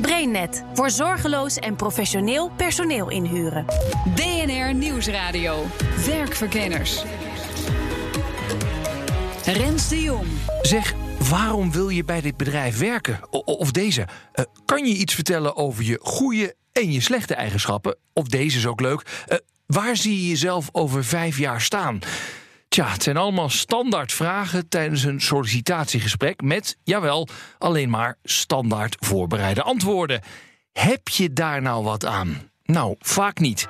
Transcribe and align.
BrainNet 0.00 0.64
voor 0.74 0.90
zorgeloos 0.90 1.56
en 1.56 1.76
professioneel 1.76 2.50
personeel 2.56 3.10
inhuren. 3.10 3.64
BNR 4.14 4.74
Nieuwsradio. 4.74 5.64
Werkverkenners. 6.06 7.02
Rens 9.44 9.88
de 9.88 10.02
Jong. 10.02 10.26
Zeg, 10.62 10.94
waarom 11.30 11.72
wil 11.72 11.88
je 11.88 12.04
bij 12.04 12.20
dit 12.20 12.36
bedrijf 12.36 12.78
werken? 12.78 13.20
O- 13.30 13.38
of 13.38 13.70
deze? 13.72 14.06
Eh, 14.32 14.44
kan 14.64 14.86
je 14.86 14.94
iets 14.94 15.14
vertellen 15.14 15.56
over 15.56 15.84
je 15.84 15.98
goede 16.02 16.54
en 16.72 16.92
je 16.92 17.00
slechte 17.00 17.34
eigenschappen? 17.34 17.96
Of 18.12 18.26
deze 18.26 18.58
is 18.58 18.66
ook 18.66 18.80
leuk. 18.80 19.24
Eh, 19.26 19.38
waar 19.66 19.96
zie 19.96 20.22
je 20.22 20.28
jezelf 20.28 20.68
over 20.72 21.04
vijf 21.04 21.38
jaar 21.38 21.60
staan? 21.60 21.98
Tja, 22.78 22.88
het 22.88 23.02
zijn 23.02 23.16
allemaal 23.16 23.48
standaard 23.48 24.12
vragen 24.12 24.68
tijdens 24.68 25.04
een 25.04 25.20
sollicitatiegesprek 25.20 26.42
met, 26.42 26.76
jawel, 26.84 27.28
alleen 27.58 27.90
maar 27.90 28.18
standaard 28.22 28.96
voorbereide 29.00 29.62
antwoorden. 29.62 30.20
Heb 30.72 31.08
je 31.08 31.32
daar 31.32 31.62
nou 31.62 31.84
wat 31.84 32.04
aan? 32.04 32.50
Nou, 32.64 32.94
vaak 32.98 33.38
niet. 33.38 33.66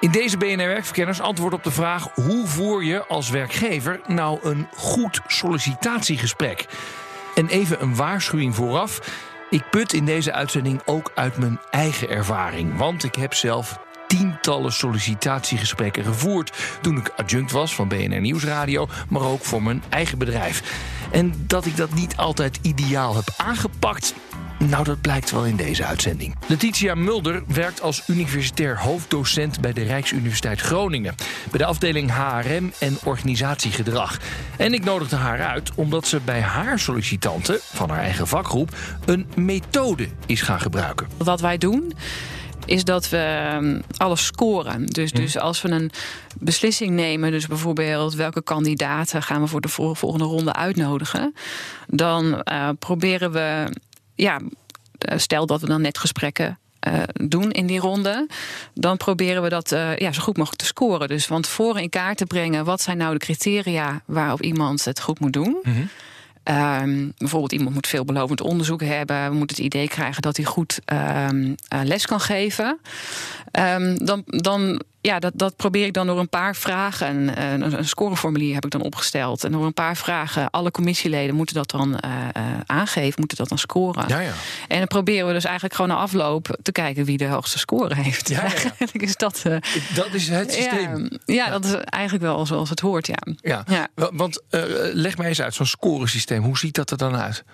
In 0.00 0.10
deze 0.10 0.36
BNR 0.36 0.56
Werkverkenners 0.56 1.20
antwoord 1.20 1.52
op 1.52 1.64
de 1.64 1.70
vraag: 1.70 2.14
hoe 2.14 2.46
voer 2.46 2.84
je 2.84 3.06
als 3.06 3.30
werkgever 3.30 4.00
nou 4.06 4.38
een 4.42 4.68
goed 4.76 5.20
sollicitatiegesprek? 5.26 6.66
En 7.34 7.48
even 7.48 7.82
een 7.82 7.96
waarschuwing 7.96 8.54
vooraf. 8.54 9.00
Ik 9.50 9.70
put 9.70 9.92
in 9.92 10.04
deze 10.04 10.32
uitzending 10.32 10.82
ook 10.84 11.12
uit 11.14 11.36
mijn 11.36 11.60
eigen 11.70 12.08
ervaring. 12.08 12.76
Want 12.76 13.04
ik 13.04 13.14
heb 13.14 13.34
zelf 13.34 13.78
tientallen 14.08 14.72
sollicitatiegesprekken 14.72 16.04
gevoerd 16.04 16.52
toen 16.80 16.96
ik 16.96 17.12
adjunct 17.16 17.52
was 17.52 17.74
van 17.74 17.88
BNR 17.88 18.20
Nieuwsradio, 18.20 18.88
maar 19.08 19.22
ook 19.22 19.44
voor 19.44 19.62
mijn 19.62 19.82
eigen 19.88 20.18
bedrijf. 20.18 20.62
En 21.10 21.34
dat 21.46 21.66
ik 21.66 21.76
dat 21.76 21.94
niet 21.94 22.16
altijd 22.16 22.58
ideaal 22.62 23.14
heb 23.14 23.34
aangepakt, 23.36 24.14
nou, 24.58 24.84
dat 24.84 25.00
blijkt 25.00 25.30
wel 25.30 25.44
in 25.44 25.56
deze 25.56 25.84
uitzending. 25.84 26.36
Letitia 26.46 26.94
Mulder 26.94 27.42
werkt 27.46 27.82
als 27.82 28.02
universitair 28.06 28.78
hoofddocent 28.78 29.60
bij 29.60 29.72
de 29.72 29.82
Rijksuniversiteit 29.82 30.60
Groningen. 30.60 31.14
Bij 31.50 31.58
de 31.58 31.64
afdeling 31.64 32.10
HRM 32.12 32.72
en 32.78 32.98
organisatiegedrag. 33.04 34.18
En 34.56 34.72
ik 34.72 34.84
nodigde 34.84 35.16
haar 35.16 35.40
uit 35.40 35.70
omdat 35.74 36.06
ze 36.06 36.20
bij 36.24 36.40
haar 36.40 36.78
sollicitanten 36.78 37.58
van 37.62 37.90
haar 37.90 38.02
eigen 38.02 38.26
vakgroep 38.26 38.76
een 39.04 39.26
methode 39.34 40.08
is 40.26 40.42
gaan 40.42 40.60
gebruiken. 40.60 41.06
Wat 41.16 41.40
wij 41.40 41.58
doen 41.58 41.92
is 42.68 42.84
dat 42.84 43.08
we 43.08 43.16
ehm, 43.16 43.80
alles 43.96 44.24
scoren. 44.24 44.86
Dus, 44.86 45.12
dus 45.12 45.38
als 45.38 45.62
we 45.62 45.68
een 45.70 45.90
beslissing 46.38 46.90
nemen, 46.90 47.30
dus 47.30 47.46
bijvoorbeeld 47.46 48.14
welke 48.14 48.42
kandidaten 48.42 49.22
gaan 49.22 49.40
we 49.40 49.46
voor 49.46 49.60
de 49.60 49.68
vol- 49.68 49.94
volgende 49.94 50.24
ronde 50.24 50.52
uitnodigen, 50.52 51.34
dan 51.86 52.42
eh, 52.42 52.68
proberen 52.78 53.32
we, 53.32 53.72
ja, 54.14 54.40
eh, 54.98 55.18
stel 55.18 55.46
dat 55.46 55.60
we 55.60 55.66
dan 55.66 55.80
net 55.80 55.98
gesprekken. 55.98 56.58
eh, 56.78 57.02
doen 57.12 57.50
in 57.50 57.66
die 57.66 57.78
ronde, 57.80 58.26
dan 58.74 58.96
proberen 58.96 59.42
we 59.42 59.48
dat 59.48 59.70
ja, 59.96 60.12
zo 60.12 60.22
goed 60.22 60.36
mogelijk 60.36 60.60
te 60.62 60.66
scoren. 60.66 61.08
Dus 61.08 61.26
van 61.26 61.42
tevoren 61.42 61.82
in 61.82 61.88
kaart 61.88 62.16
te 62.18 62.26
brengen, 62.26 62.64
wat 62.64 62.80
zijn 62.80 62.96
nou 62.96 63.12
de 63.12 63.18
criteria 63.18 64.02
waarop 64.06 64.42
iemand 64.42 64.84
het 64.84 65.00
goed 65.00 65.20
moet 65.20 65.32
doen. 65.32 65.56
Ehm, 66.48 67.08
bijvoorbeeld 67.18 67.52
iemand 67.52 67.74
moet 67.74 67.86
veelbelovend 67.86 68.40
onderzoek 68.40 68.82
hebben, 68.82 69.32
moet 69.32 69.50
het 69.50 69.58
idee 69.58 69.88
krijgen 69.88 70.22
dat 70.22 70.36
hij 70.36 70.46
goed 70.46 70.80
ehm, 70.84 71.54
eh, 71.68 71.80
les 71.84 72.06
kan 72.06 72.20
geven. 72.20 72.78
Ehm, 73.50 73.96
dan, 74.04 74.22
dan 74.26 74.82
ja, 75.08 75.18
dat, 75.18 75.32
dat 75.34 75.56
probeer 75.56 75.84
ik 75.86 75.92
dan 75.92 76.06
door 76.06 76.18
een 76.18 76.28
paar 76.28 76.56
vragen. 76.56 77.08
Een, 77.38 77.78
een, 77.78 77.84
scoreformulier 77.88 78.54
heb 78.54 78.64
ik 78.64 78.70
dan 78.70 78.80
opgesteld. 78.82 79.44
En 79.44 79.52
door 79.52 79.64
een 79.64 79.74
paar 79.74 79.96
vragen, 79.96 80.50
alle 80.50 80.70
commissieleden 80.70 81.34
moeten 81.34 81.54
dat 81.54 81.70
dan 81.70 81.98
eh, 81.98 82.10
eh, 82.32 82.42
aangeven, 82.66 83.14
moeten 83.18 83.36
dat 83.36 83.48
dan 83.48 83.58
scoren. 83.58 84.04
Ja, 84.08 84.20
ja. 84.20 84.32
En 84.68 84.78
dan 84.78 84.86
proberen 84.86 85.26
we 85.26 85.32
dus 85.32 85.44
eigenlijk 85.44 85.74
gewoon 85.74 85.90
na 85.90 85.96
afloop 85.96 86.58
te 86.62 86.72
kijken 86.72 87.04
wie 87.04 87.16
de 87.18 87.26
hoogste 87.26 87.58
score 87.58 87.94
heeft. 87.94 88.28
Ja. 88.28 88.42
Eigenlijk 88.42 89.02
is 89.02 89.16
dat. 89.16 89.40
eh, 89.44 89.56
Dat 89.94 90.14
is 90.14 90.28
het 90.28 90.52
systeem. 90.52 91.08
ja, 91.24 91.50
dat 91.50 91.64
is 91.64 91.74
eigenlijk 91.74 92.24
wel 92.24 92.46
zoals 92.46 92.70
het 92.70 92.80
hoort, 92.80 93.06
ja. 93.06 93.18
Ja, 93.40 93.64
Ja. 93.66 93.88
wa- 93.94 94.10
want 94.12 94.42
leg 94.92 95.16
mij 95.18 95.28
eens 95.28 95.40
uit, 95.42 95.54
zo'n 95.54 95.66
scoresysteem, 95.66 96.42
hoe 96.42 96.58
ziet 96.58 96.74
dat 96.74 96.90
er 96.90 96.98
dan 96.98 97.16
uit? 97.16 97.44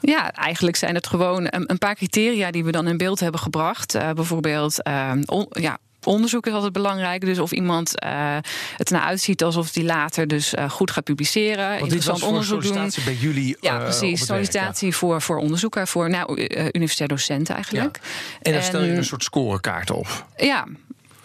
Ja, 0.00 0.32
eigenlijk 0.32 0.76
zijn 0.76 0.94
het 0.94 1.06
gewoon 1.06 1.46
een, 1.50 1.78
paar 1.78 1.94
criteria 1.94 2.50
die 2.50 2.64
we 2.64 2.70
dan 2.72 2.86
in 2.88 2.96
beeld 2.96 3.20
hebben 3.20 3.40
gebracht. 3.40 3.92
Bijvoorbeeld, 4.14 4.82
on- 5.26 5.46
ja. 5.50 5.78
Onderzoek 6.08 6.46
is 6.46 6.52
altijd 6.52 6.72
belangrijk. 6.72 7.24
Dus 7.24 7.38
of 7.38 7.52
iemand 7.52 7.98
eh, 8.00 8.36
het 8.76 8.90
nou 8.90 9.04
uitziet 9.04 9.42
alsof 9.42 9.74
hij 9.74 9.84
later 9.84 10.26
dus 10.28 10.54
eh, 10.54 10.70
goed 10.70 10.90
gaat 10.90 11.04
publiceren. 11.04 11.68
Want 11.68 11.80
interessant 11.80 12.22
onderzoek 12.22 12.62
doen. 12.62 12.72
sollicitatie 12.72 13.04
bij 13.04 13.14
jullie 13.20 13.56
Ja, 13.60 13.76
eh, 13.76 13.82
precies. 13.82 14.00
het 14.00 14.28
werk, 14.28 14.40
ja. 14.40 14.46
Sollicitatie 14.50 14.94
voor, 14.96 15.22
voor 15.22 15.36
onderzoeker, 15.36 15.88
voor 15.88 16.10
nou, 16.10 16.40
universitair 16.72 17.08
docenten 17.08 17.54
eigenlijk. 17.54 18.00
En 18.42 18.52
dan 18.52 18.62
stel 18.62 18.82
je 18.82 18.90
En- 18.90 18.96
een 18.96 19.04
soort 19.04 19.22
scorekaart 19.22 19.90
op. 19.90 20.26
Ja. 20.36 20.66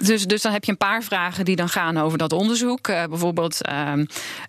Dus, 0.05 0.25
dus 0.25 0.41
dan 0.41 0.51
heb 0.51 0.63
je 0.63 0.71
een 0.71 0.77
paar 0.77 1.03
vragen 1.03 1.45
die 1.45 1.55
dan 1.55 1.69
gaan 1.69 1.97
over 1.97 2.17
dat 2.17 2.33
onderzoek. 2.33 2.87
Eh, 2.87 3.03
bijvoorbeeld, 3.03 3.61
ehm, 3.61 4.05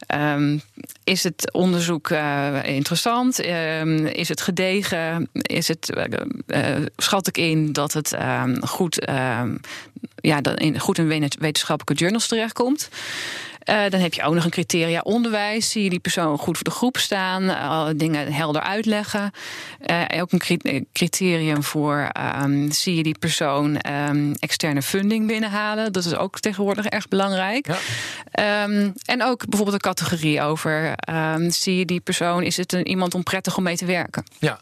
ehm, 0.07 0.59
is 1.05 1.25
het 1.25 1.53
onderzoek 1.53 2.11
eh, 2.11 2.59
interessant? 2.65 3.41
Ehm, 3.41 4.07
is 4.07 4.29
het 4.29 4.41
gedegen? 4.41 5.29
Is 5.33 5.69
het, 5.69 5.95
eh, 6.47 6.77
schat 6.97 7.27
ik 7.27 7.37
in 7.37 7.73
dat 7.73 7.93
het 7.93 8.17
goed, 8.61 9.07
ja, 10.17 10.41
in, 10.55 10.81
goed 10.81 10.99
in 10.99 11.09
wet- 11.09 11.37
wetenschappelijke 11.39 12.03
journals 12.03 12.27
terechtkomt? 12.27 12.89
Eh, 13.65 13.83
dan 13.89 14.01
heb 14.01 14.15
je 14.15 14.23
ook 14.23 14.35
nog 14.35 14.45
een 14.45 14.51
criteria 14.51 15.01
onderwijs. 15.01 15.71
Zie 15.71 15.83
je 15.83 15.91
die 15.91 15.99
persoon 15.99 16.39
goed 16.39 16.55
voor 16.57 16.65
de 16.65 16.71
groep 16.71 16.97
staan? 16.97 17.49
Alle 17.59 17.97
dingen 17.97 18.33
helder 18.33 18.63
uitleggen. 18.63 19.31
Eh, 19.81 20.03
ook 20.23 20.33
een 20.33 20.39
cri- 20.39 20.57
eh, 20.63 20.81
criterium 20.93 21.63
voor... 21.63 22.09
ehm, 22.13 22.71
zie 22.71 22.95
je 22.97 23.03
die 23.03 23.19
persoon 23.19 23.77
ehm, 23.79 24.33
externe 24.39 24.83
funding 24.83 25.27
binnenhalen? 25.27 25.93
Dat 25.93 26.05
is 26.05 26.15
ook 26.15 26.41
tegenwoordig 26.41 26.87
erg 26.87 27.09
belangrijk. 27.09 27.67
Ja. 27.67 27.77
Ehm, 28.31 28.91
en 29.05 29.23
ook 29.23 29.39
bijvoorbeeld 29.49 29.85
een 29.85 29.91
categorie 29.93 30.43
over... 30.43 30.95
zie 31.49 31.79
je 31.79 31.85
die 31.85 32.01
persoon, 32.01 32.43
is 32.43 32.57
het 32.57 32.73
een, 32.73 32.87
iemand 32.89 33.15
om 33.15 33.23
prettig 33.23 33.57
om 33.57 33.63
mee 33.63 33.77
te 33.77 33.85
werken? 33.85 34.25
Ja. 34.39 34.61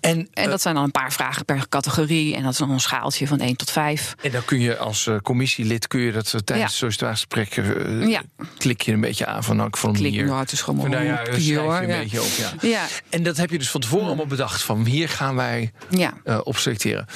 En, 0.00 0.18
En 0.18 0.28
eh, 0.44 0.50
dat 0.50 0.62
zijn 0.62 0.74
dan 0.74 0.84
een 0.84 0.90
paar 0.90 1.12
vragen 1.12 1.44
per 1.44 1.68
categorie. 1.68 2.36
En 2.36 2.42
dat 2.42 2.52
is 2.52 2.58
dan 2.58 2.70
een 2.70 2.80
schaaltje 2.80 3.26
van 3.26 3.40
1 3.40 3.56
tot 3.56 3.70
5. 3.70 4.14
en 4.22 4.30
dan 4.30 4.44
kun 4.44 4.60
je 4.60 4.76
als 4.76 5.06
eh, 5.06 5.16
commissielid 5.16 5.86
kun 5.86 6.00
je 6.00 6.12
dat 6.12 6.24
eh, 6.26 6.40
tijdens 6.40 6.48
Ja. 6.58 6.64
het 6.64 6.72
sollicitatiegesprek 6.72 7.56
eh, 7.56 8.08
Ja. 8.08 8.22
Klik 8.58 8.82
je 8.82 8.92
een 8.92 9.00
beetje 9.00 9.26
aan 9.26 9.44
van 9.44 9.68
van 9.70 9.92
Klik, 9.92 10.12
hier. 10.12 10.24
nou, 10.24 10.40
het 10.40 10.52
is 10.52 10.60
gewoon 10.60 10.90
Nou 10.90 11.04
ja, 11.04 11.20
een 11.20 11.26
schrijf 11.26 11.44
je 11.44 11.58
hoor, 11.58 11.76
een 11.76 11.88
ja. 11.88 11.98
beetje 11.98 12.22
op. 12.22 12.30
Ja. 12.38 12.68
Ja, 12.68 12.86
En 13.08 13.22
dat 13.22 13.36
heb 13.36 13.50
je 13.50 13.58
dus 13.58 13.70
van 13.70 13.80
tevoren 13.80 14.06
allemaal 14.06 14.26
bedacht 14.26 14.62
van 14.62 14.84
hier 14.84 15.08
gaan 15.08 15.34
wij 15.34 15.72
ja. 15.90 16.12
eh, 16.24 16.40
op 16.44 16.56
selecteren. 16.56 17.06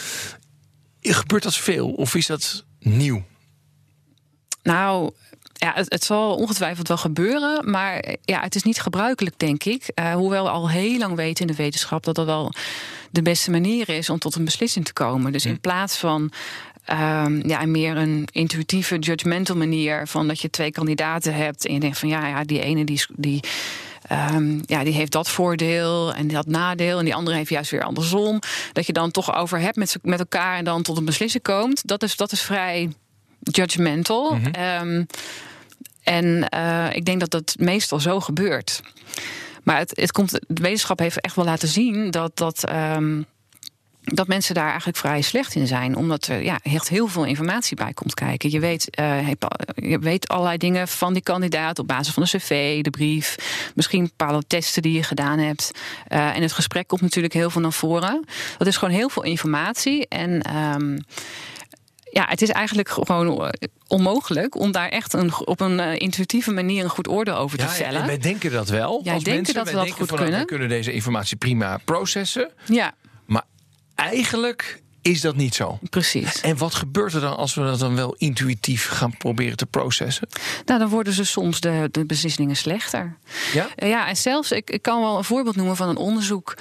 Gebeurt 1.01 1.43
dat 1.43 1.57
veel 1.57 1.91
of 1.91 2.15
is 2.15 2.27
dat 2.27 2.65
nieuw? 2.81 3.25
Nou, 4.63 5.13
ja, 5.53 5.73
het, 5.75 5.93
het 5.93 6.05
zal 6.05 6.35
ongetwijfeld 6.35 6.89
wel 6.89 6.97
gebeuren, 6.97 7.71
maar 7.71 8.15
ja, 8.23 8.41
het 8.41 8.55
is 8.55 8.63
niet 8.63 8.81
gebruikelijk, 8.81 9.39
denk 9.39 9.65
ik. 9.65 9.89
Eh, 9.95 10.15
hoewel 10.15 10.45
we 10.45 10.51
al 10.51 10.71
heel 10.71 10.99
lang 10.99 11.17
weten 11.17 11.47
in 11.47 11.53
de 11.53 11.63
wetenschap 11.63 12.05
dat 12.05 12.15
dat 12.15 12.27
wel 12.27 12.53
de 13.11 13.23
beste 13.23 13.51
manier 13.51 13.89
is 13.89 14.11
om 14.11 14.19
tot 14.19 14.35
een 14.35 14.45
beslissing 14.45 14.85
te 14.85 14.93
komen. 14.93 15.33
Dus 15.33 15.47
in 15.47 15.61
plaats 15.61 15.97
van 15.97 16.33
ehm, 16.87 17.49
ja, 17.49 17.67
meer 17.67 17.97
een 17.97 18.29
intuïtieve, 18.33 18.99
judgmental 18.99 19.57
manier 19.57 20.07
van 20.07 20.29
dat 20.29 20.41
je 20.41 20.51
twee 20.51 20.71
kandidaten 20.71 21.35
hebt 21.35 21.67
en 21.67 21.75
je 21.75 21.81
denkt 21.81 21.99
van 21.99 22.09
ja, 22.09 22.27
ja 22.27 22.45
die 22.45 22.61
ene 22.61 22.85
die, 22.85 23.07
die 23.17 23.41
Ehm, 24.09 24.59
ja, 24.67 24.85
die 24.85 24.93
heeft 24.93 25.13
dat 25.13 25.29
voordeel 25.29 26.15
en 26.15 26.29
dat 26.29 26.47
nadeel. 26.47 26.99
En 26.99 27.05
die 27.05 27.15
andere 27.15 27.37
heeft 27.37 27.51
juist 27.51 27.71
weer 27.71 27.83
andersom. 27.83 28.41
Dat 28.73 28.87
je 28.87 28.93
dan 28.93 29.11
toch 29.11 29.35
over 29.35 29.61
hebt 29.61 29.77
met, 29.77 29.99
met 30.03 30.19
elkaar 30.19 30.57
en 30.57 30.65
dan 30.65 30.83
tot 30.83 30.97
een 30.97 31.05
beslissing 31.05 31.43
komt. 31.43 31.89
Dat 31.89 32.03
is, 32.03 32.17
dat 32.17 32.33
is 32.33 32.43
vrij 32.43 32.93
judgmental. 33.41 34.39
Ehm, 34.53 35.05
en 36.03 36.49
eh, 36.49 36.87
ik 36.93 37.05
denk 37.05 37.21
dat 37.21 37.31
dat 37.31 37.55
meestal 37.59 38.01
zo 38.01 38.21
gebeurt. 38.21 38.81
Maar 39.63 39.79
het, 39.79 39.93
het 39.97 40.13
komt, 40.13 40.31
de 40.31 40.63
wetenschap 40.63 40.99
heeft 40.99 41.21
echt 41.21 41.37
wel 41.37 41.45
laten 41.45 41.69
zien 41.69 42.11
dat. 42.11 42.37
dat 42.37 42.65
dat 44.15 44.27
mensen 44.27 44.55
daar 44.55 44.69
eigenlijk 44.69 44.99
vrij 44.99 45.21
slecht 45.23 45.55
in 45.55 45.67
zijn. 45.67 45.97
Omdat 45.97 46.27
er 46.27 46.43
ja, 46.43 46.59
echt 46.63 46.89
heel 46.89 47.07
veel 47.07 47.25
informatie 47.25 47.77
bij 47.77 47.93
komt 47.93 48.15
kijken. 48.15 48.51
Je 48.51 48.61
weet, 48.61 48.91
eh, 48.91 49.29
je 49.75 49.99
weet 49.99 50.29
allerlei 50.29 50.57
dingen 50.57 50.89
van 50.89 51.13
die 51.13 51.23
kandidaat 51.23 51.79
op 51.79 51.87
basis 51.87 52.15
van 52.15 52.23
de 52.23 52.29
cv, 52.29 52.83
de 52.83 52.91
brief. 52.91 53.37
Misschien 53.75 54.03
bepaalde 54.03 54.47
testen 54.47 54.83
die 54.83 54.93
je 54.93 55.03
gedaan 55.03 55.39
hebt. 55.39 55.71
Eh, 56.07 56.37
en 56.37 56.43
het 56.43 56.53
gesprek 56.53 56.87
komt 56.89 57.01
natuurlijk 57.01 57.35
heel 57.35 57.51
veel 57.51 57.61
naar 57.61 57.73
voren. 57.73 58.25
Dat 58.59 58.67
is 58.67 58.77
gewoon 58.77 58.95
heel 58.95 59.09
veel 59.09 59.23
informatie. 59.23 60.09
En 60.09 60.43
ehm, 60.43 60.99
ja, 62.11 62.27
het 62.29 62.43
is 62.43 62.51
eigenlijk 62.51 62.89
gewoon 62.89 63.45
eh, 63.45 63.69
onmogelijk 63.87 64.55
om 64.55 64.73
daar 64.73 64.89
echt 64.89 65.13
een, 65.13 65.47
op 65.47 65.61
een 65.61 65.79
uh, 65.79 65.95
intuïtieve 65.95 66.51
manier 66.51 66.85
een 66.85 66.91
goed 66.91 67.09
oordeel 67.09 67.37
over 67.37 67.59
te 67.59 67.65
Ja, 67.65 67.71
vellen. 67.71 68.01
en 68.01 68.07
wij 68.07 68.19
denken 68.19 68.51
dat 68.51 68.69
wel. 68.69 69.01
Jij 69.05 69.15
als 69.15 69.23
denkt 69.25 69.39
mensen. 69.39 69.55
dat 69.55 69.65
Wij 69.65 69.73
we 69.73 69.79
dat 69.79 69.89
denken 69.89 70.09
goed 70.09 70.11
nou, 70.11 70.23
kunnen. 70.23 70.41
We 70.41 70.47
kunnen 70.47 70.69
deze 70.69 70.93
informatie 70.93 71.37
prima 71.37 71.79
processen. 71.85 72.51
Ja, 72.65 72.95
eigenlijk 73.97 74.83
is 75.03 75.21
dat 75.21 75.37
niet 75.37 75.55
zo. 75.55 75.79
precies. 75.91 76.41
En 76.41 76.57
wat 76.57 76.75
gebeurt 76.75 77.13
er 77.13 77.21
dan 77.21 77.37
als 77.37 77.55
we 77.55 77.61
dat 77.63 77.79
dan 77.79 77.97
wel 77.97 78.15
intuïtief 78.19 78.89
gaan 78.89 79.17
proberen 79.17 79.57
te 79.57 79.67
processen? 79.67 80.29
Nou, 80.65 80.81
dan 80.81 80.89
worden 80.89 81.13
ze 81.13 81.25
soms 81.25 81.61
de, 81.61 81.89
de 81.91 82.05
beslissingen 82.07 82.57
slechter. 82.57 83.17
Ja? 83.53 83.69
Eh, 83.77 83.89
Ja, 83.89 84.09
en 84.09 84.17
zelfs, 84.17 84.51
ik, 84.53 84.71
ik 84.71 84.83
kan 84.83 85.01
wel 85.01 85.17
een 85.19 85.25
voorbeeld 85.25 85.57
noemen 85.57 85.77
van 85.77 85.89
een 85.89 85.97
onderzoek. 85.97 86.55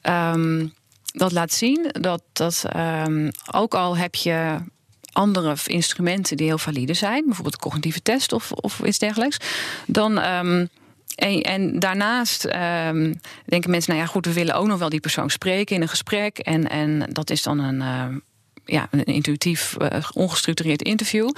ehm, 0.00 0.66
dat 1.12 1.32
laat 1.32 1.52
zien 1.52 1.88
dat, 2.00 2.22
dat 2.32 2.64
ehm, 2.68 3.30
ook 3.52 3.74
al 3.74 3.96
heb 3.96 4.14
je 4.14 4.58
andere 5.12 5.56
instrumenten 5.66 6.36
die 6.36 6.46
heel 6.46 6.58
valide 6.58 6.94
zijn, 6.94 7.24
bijvoorbeeld 7.24 7.56
cognitieve 7.58 8.02
test 8.02 8.32
of, 8.32 8.52
of 8.52 8.80
iets 8.80 8.98
dergelijks, 8.98 9.36
dan. 9.86 10.18
ehm, 10.18 10.66
en, 11.14 11.42
en 11.42 11.78
daarnaast 11.78 12.44
ehm, 12.44 13.12
denken 13.46 13.70
mensen, 13.70 13.92
nou 13.92 14.04
ja, 14.04 14.10
goed, 14.10 14.26
we 14.26 14.32
willen 14.32 14.54
ook 14.54 14.66
nog 14.66 14.78
wel 14.78 14.88
die 14.88 15.00
persoon 15.00 15.30
spreken 15.30 15.76
in 15.76 15.82
een 15.82 15.88
gesprek. 15.88 16.38
En, 16.38 16.68
en 16.68 17.08
dat 17.12 17.30
is 17.30 17.42
dan 17.42 17.58
een, 17.58 17.80
ehm, 17.80 18.18
ja, 18.64 18.88
een 18.90 19.04
intuïtief, 19.04 19.76
eh, 19.76 20.08
ongestructureerd 20.12 20.82
interview. 20.82 21.30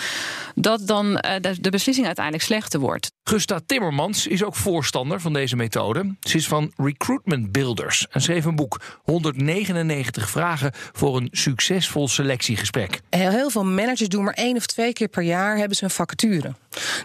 Dat 0.55 0.87
dan 0.87 1.19
eh, 1.19 1.53
de 1.61 1.71
beslissing 1.71 2.07
uiteindelijk 2.07 2.45
slechter 2.45 2.81
wordt. 2.81 3.13
Gusta 3.27 3.61
Timmermans 3.67 4.27
is 4.27 4.45
ook 4.45 4.55
voorstander 4.55 5.21
van 5.21 5.33
deze 5.33 5.57
methode. 5.57 6.15
Ze 6.21 6.37
is 6.37 6.47
van 6.49 6.73
Recruitment 6.77 7.53
Builders 7.53 8.07
en 8.11 8.21
schreef 8.21 8.45
een 8.45 8.57
boek 8.57 8.81
199 9.03 10.31
vragen 10.31 10.73
voor 10.93 11.17
een 11.17 11.29
succesvol 11.33 12.09
selectiegesprek. 12.09 13.01
Heel, 13.11 13.51
veel 13.51 13.65
managers 13.65 14.09
doen 14.09 14.25
maar 14.25 14.35
één 14.35 14.57
of 14.57 14.67
twee 14.67 14.93
keer 14.93 15.09
per 15.09 15.23
jaar 15.23 15.57
hebben 15.57 15.77
ze 15.77 15.85
een 15.85 15.91
vacature. 15.91 16.55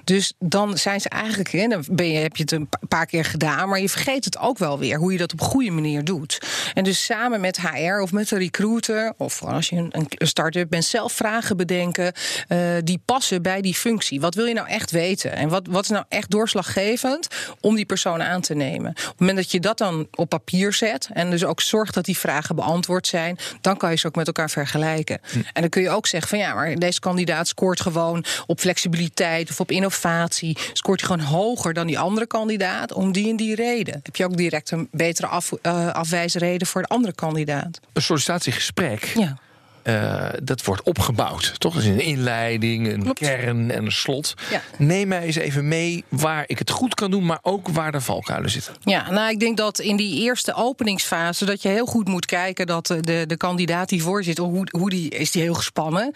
Dus 0.03 0.33
dan 0.39 0.77
zijn 0.77 1.01
ze 1.01 1.09
eigenlijk, 1.09 1.51
ben 1.91 2.07
je, 2.11 2.17
heb 2.17 2.35
je 2.35 2.41
het 2.41 2.51
een 2.51 2.67
pa- 2.67 2.79
paar 2.87 3.05
keer 3.05 3.25
gedaan, 3.25 3.69
maar 3.69 3.79
je 3.79 3.89
vergeet 3.89 4.25
het 4.25 4.37
ook 4.37 4.57
wel 4.57 4.79
weer 4.79 4.97
hoe 4.97 5.11
je 5.11 5.17
dat 5.17 5.31
op 5.33 5.41
goede 5.41 5.71
manier 5.71 6.03
doet. 6.03 6.41
En 6.73 6.83
dus 6.83 7.05
samen 7.05 7.41
met 7.41 7.61
HR 7.61 7.99
of 8.01 8.11
met 8.11 8.29
de 8.29 8.37
recruiter, 8.37 9.13
of 9.17 9.43
als 9.43 9.69
je 9.69 9.75
een, 9.75 9.91
een 9.91 10.27
start-up 10.27 10.69
bent, 10.69 10.85
zelf 10.85 11.13
vragen 11.13 11.57
bedenken 11.57 12.13
eh, 12.47 12.59
die 12.83 13.01
passen 13.05 13.41
bij 13.41 13.61
die 13.61 13.75
functie. 13.75 14.19
Wat 14.21 14.35
wil 14.35 14.45
je 14.45 14.53
nou 14.53 14.67
echt 14.67 14.91
weten? 14.91 15.31
En 15.35 15.49
wat, 15.49 15.67
wat 15.69 15.83
is 15.83 15.89
nou 15.89 16.05
echt 16.09 16.29
doorslaggevend 16.31 17.27
om 17.59 17.75
die 17.75 17.85
persoon 17.85 18.21
aan 18.23 18.41
te 18.41 18.53
nemen? 18.53 18.91
Op 18.91 18.97
het 19.05 19.19
moment 19.19 19.37
dat 19.37 19.51
je 19.51 19.59
dat 19.59 19.77
dan 19.77 20.07
op 20.15 20.29
papier 20.29 20.73
zet 20.73 21.09
en 21.13 21.29
dus 21.29 21.43
ook 21.43 21.61
zorgt 21.61 21.93
dat 21.93 22.05
die 22.05 22.17
vragen 22.17 22.55
beantwoord 22.55 23.07
zijn, 23.07 23.37
dan 23.61 23.77
kan 23.77 23.89
je 23.91 23.97
ze 23.97 24.07
ook 24.07 24.15
met 24.15 24.27
elkaar 24.27 24.49
vergelijken. 24.49 25.19
En 25.53 25.61
dan 25.61 25.69
kun 25.69 25.81
je 25.81 25.89
ook 25.89 26.07
zeggen 26.07 26.29
van 26.29 26.39
ja, 26.39 26.53
maar 26.53 26.75
deze 26.75 26.99
kandidaat 26.99 27.47
scoort 27.47 27.81
gewoon 27.81 28.25
op 28.47 28.59
flexibiliteit 28.59 29.49
of 29.49 29.59
op 29.59 29.71
innovatie, 29.71 30.57
scoort 30.73 31.01
hij 31.01 31.09
gewoon 31.09 31.25
hoger 31.25 31.73
dan 31.73 31.87
die 31.87 31.99
andere 31.99 32.27
kandidaat 32.27 32.93
om 32.93 33.11
die 33.11 33.29
en 33.29 33.35
die 33.35 33.55
reden. 33.55 33.99
Heb 34.03 34.15
je 34.15 34.25
ook 34.25 34.37
direct 34.37 34.71
een 34.71 34.87
betere 34.91 35.27
af, 35.27 35.51
eh, 35.61 35.87
afwijsreden 35.87 36.67
voor 36.67 36.81
de 36.81 36.87
andere 36.87 37.13
kandidaat? 37.13 37.79
Een 37.93 38.01
sollicitatiegesprek, 38.01 39.03
Ja. 39.15 39.37
Eh, 39.81 40.25
dat 40.43 40.63
wordt 40.63 40.83
opgebouwd. 40.83 41.53
Toch? 41.57 41.77
Is 41.77 41.85
een 41.85 41.99
inleiding, 41.99 42.87
een 42.87 43.03
Klopt. 43.03 43.19
kern 43.19 43.71
en 43.71 43.85
een 43.85 43.91
slot. 43.91 44.33
Ja. 44.49 44.61
Neem 44.77 45.07
mij 45.07 45.21
eens 45.21 45.35
even 45.35 45.67
mee 45.67 46.03
waar 46.07 46.43
ik 46.47 46.59
het 46.59 46.69
goed 46.69 46.95
kan 46.95 47.11
doen, 47.11 47.25
maar 47.25 47.39
ook 47.41 47.67
waar 47.67 47.91
de 47.91 48.01
valkuilen 48.01 48.49
zitten. 48.49 48.73
Ja, 48.83 49.11
nou, 49.11 49.29
ik 49.29 49.39
denk 49.39 49.57
dat 49.57 49.79
in 49.79 49.95
die 49.95 50.21
eerste 50.21 50.53
openingsfase 50.53 51.45
dat 51.45 51.61
je 51.61 51.69
heel 51.69 51.85
goed 51.85 52.07
moet 52.07 52.25
kijken 52.25 52.67
dat 52.67 52.87
de, 52.87 53.25
de, 53.27 53.37
kandidaat 53.37 53.89
die 53.89 54.03
voor 54.03 54.23
zit, 54.23 54.37
hoe, 54.37 54.67
hoe 54.71 54.89
die, 54.89 55.09
is 55.09 55.31
die 55.31 55.41
heel 55.41 55.53
gespannen. 55.53 56.13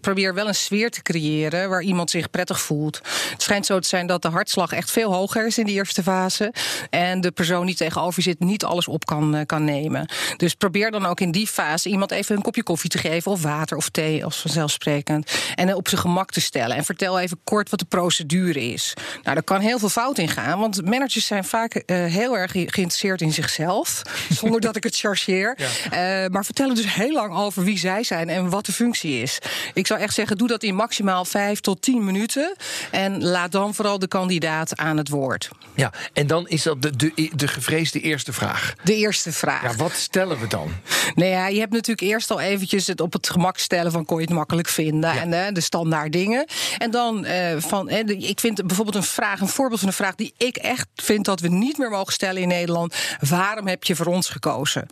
Probeer 0.00 0.34
wel 0.34 0.48
een 0.48 0.54
sfeer 0.54 0.90
te 0.90 1.02
creëren 1.02 1.68
waar 1.68 1.82
iemand 1.82 2.10
zich 2.10 2.30
prettig 2.30 2.60
voelt. 2.60 3.00
Het 3.30 3.42
schijnt 3.42 3.66
zo 3.66 3.78
te 3.78 3.88
zijn 3.88 4.06
dat 4.06 4.22
de 4.22 4.28
hartslag 4.28 4.72
echt 4.72 4.90
veel 4.90 5.12
hoger 5.12 5.46
is 5.46 5.58
in 5.58 5.66
die 5.66 5.74
eerste 5.74 6.02
fase. 6.02 6.52
En 6.90 7.20
de 7.20 7.30
persoon 7.30 7.66
die 7.66 7.74
tegenover 7.74 8.22
zit 8.22 8.40
niet 8.40 8.64
alles 8.64 8.88
op 8.88 9.04
kan, 9.04 9.34
eh, 9.34 9.46
kan 9.46 9.64
nemen. 9.64 10.08
Dus 10.36 10.54
probeer 10.54 10.90
dan 10.90 11.06
ook 11.06 11.20
in 11.20 11.30
die 11.30 11.46
fase 11.46 11.88
iemand 11.88 12.10
even 12.10 12.36
een 12.36 12.42
kopje 12.42 12.62
koffie 12.62 12.90
te 12.90 12.97
geven, 12.98 13.30
of 13.32 13.42
water 13.42 13.76
of 13.76 13.88
thee, 13.88 14.24
als 14.24 14.36
vanzelfsprekend. 14.36 15.30
En 15.54 15.74
op 15.74 15.88
zijn 15.88 16.00
gemak 16.00 16.30
te 16.30 16.40
stellen. 16.40 16.76
En 16.76 16.84
vertel 16.84 17.18
even 17.18 17.38
kort 17.44 17.70
wat 17.70 17.78
de 17.78 17.84
procedure 17.84 18.72
is. 18.72 18.94
Nou, 19.22 19.34
daar 19.34 19.42
kan 19.42 19.60
heel 19.60 19.78
veel 19.78 19.88
fout 19.88 20.18
in 20.18 20.28
gaan, 20.28 20.58
want 20.58 20.84
managers 20.84 21.26
zijn 21.26 21.44
vaak 21.44 21.74
eh, 21.74 22.04
heel 22.04 22.36
erg 22.36 22.50
ge- 22.50 22.66
geïnteresseerd 22.66 23.20
in 23.20 23.32
zichzelf, 23.32 24.02
zonder 24.40 24.60
dat 24.60 24.76
ik 24.76 24.82
het 24.82 24.96
chargeer. 24.96 25.56
Eh, 25.90 26.26
maar 26.26 26.44
vertellen 26.44 26.74
dus 26.74 26.94
heel 26.94 27.12
lang 27.12 27.36
over 27.36 27.64
wie 27.64 27.78
zij 27.78 28.02
zijn 28.02 28.28
en 28.28 28.50
wat 28.50 28.66
de 28.66 28.72
functie 28.72 29.22
is. 29.22 29.38
Ik 29.74 29.86
zou 29.86 30.00
echt 30.00 30.14
zeggen, 30.14 30.36
doe 30.36 30.48
dat 30.48 30.62
in 30.62 30.74
maximaal 30.74 31.24
vijf 31.24 31.60
tot 31.60 31.82
tien 31.82 32.04
minuten. 32.04 32.56
En 32.90 33.24
laat 33.24 33.52
dan 33.52 33.74
vooral 33.74 33.98
de 33.98 34.08
kandidaat 34.08 34.76
aan 34.76 34.96
het 34.96 35.08
woord. 35.08 35.48
Ja, 35.74 35.92
en 36.12 36.26
dan 36.26 36.48
is 36.48 36.62
dat 36.62 36.82
de, 36.82 36.96
de, 36.96 37.30
de 37.34 37.48
gevreesde 37.48 38.00
eerste 38.00 38.32
vraag. 38.32 38.74
De 38.84 38.94
eerste 38.94 39.32
vraag. 39.32 39.62
Ja, 39.62 39.74
wat 39.76 39.92
stellen 39.92 40.40
we 40.40 40.46
dan? 40.46 40.72
Nou 41.14 41.30
ja, 41.30 41.46
je 41.46 41.58
hebt 41.60 41.72
natuurlijk 41.72 42.00
eerst 42.10 42.30
al 42.30 42.40
eventjes 42.40 42.77
het 42.86 43.00
op 43.00 43.12
het 43.12 43.30
gemak 43.30 43.58
stellen 43.58 43.92
van 43.92 44.04
kon 44.04 44.16
je 44.18 44.24
het 44.24 44.34
makkelijk 44.34 44.68
vinden 44.68 45.10
en 45.10 45.32
eh, 45.32 45.52
de 45.52 45.60
standaard 45.60 46.12
dingen. 46.12 46.46
En 46.78 46.90
dan 46.90 47.24
eh, 47.24 47.56
van, 47.58 47.86
de- 47.86 48.16
ik 48.16 48.40
vind 48.40 48.66
bijvoorbeeld 48.66 48.96
een 48.96 49.02
vraag, 49.02 49.40
een 49.40 49.48
voorbeeld 49.48 49.80
van 49.80 49.88
een 49.88 49.94
vraag 49.94 50.14
die 50.14 50.34
ik 50.36 50.56
echt 50.56 50.86
vind 50.94 51.24
dat 51.24 51.40
we 51.40 51.48
niet 51.48 51.78
meer 51.78 51.90
mogen 51.90 52.12
stellen 52.12 52.42
in 52.42 52.48
Nederland. 52.48 52.94
Waarom 53.28 53.66
heb 53.66 53.84
je 53.84 53.96
voor 53.96 54.06
ons 54.06 54.28
gekozen? 54.28 54.86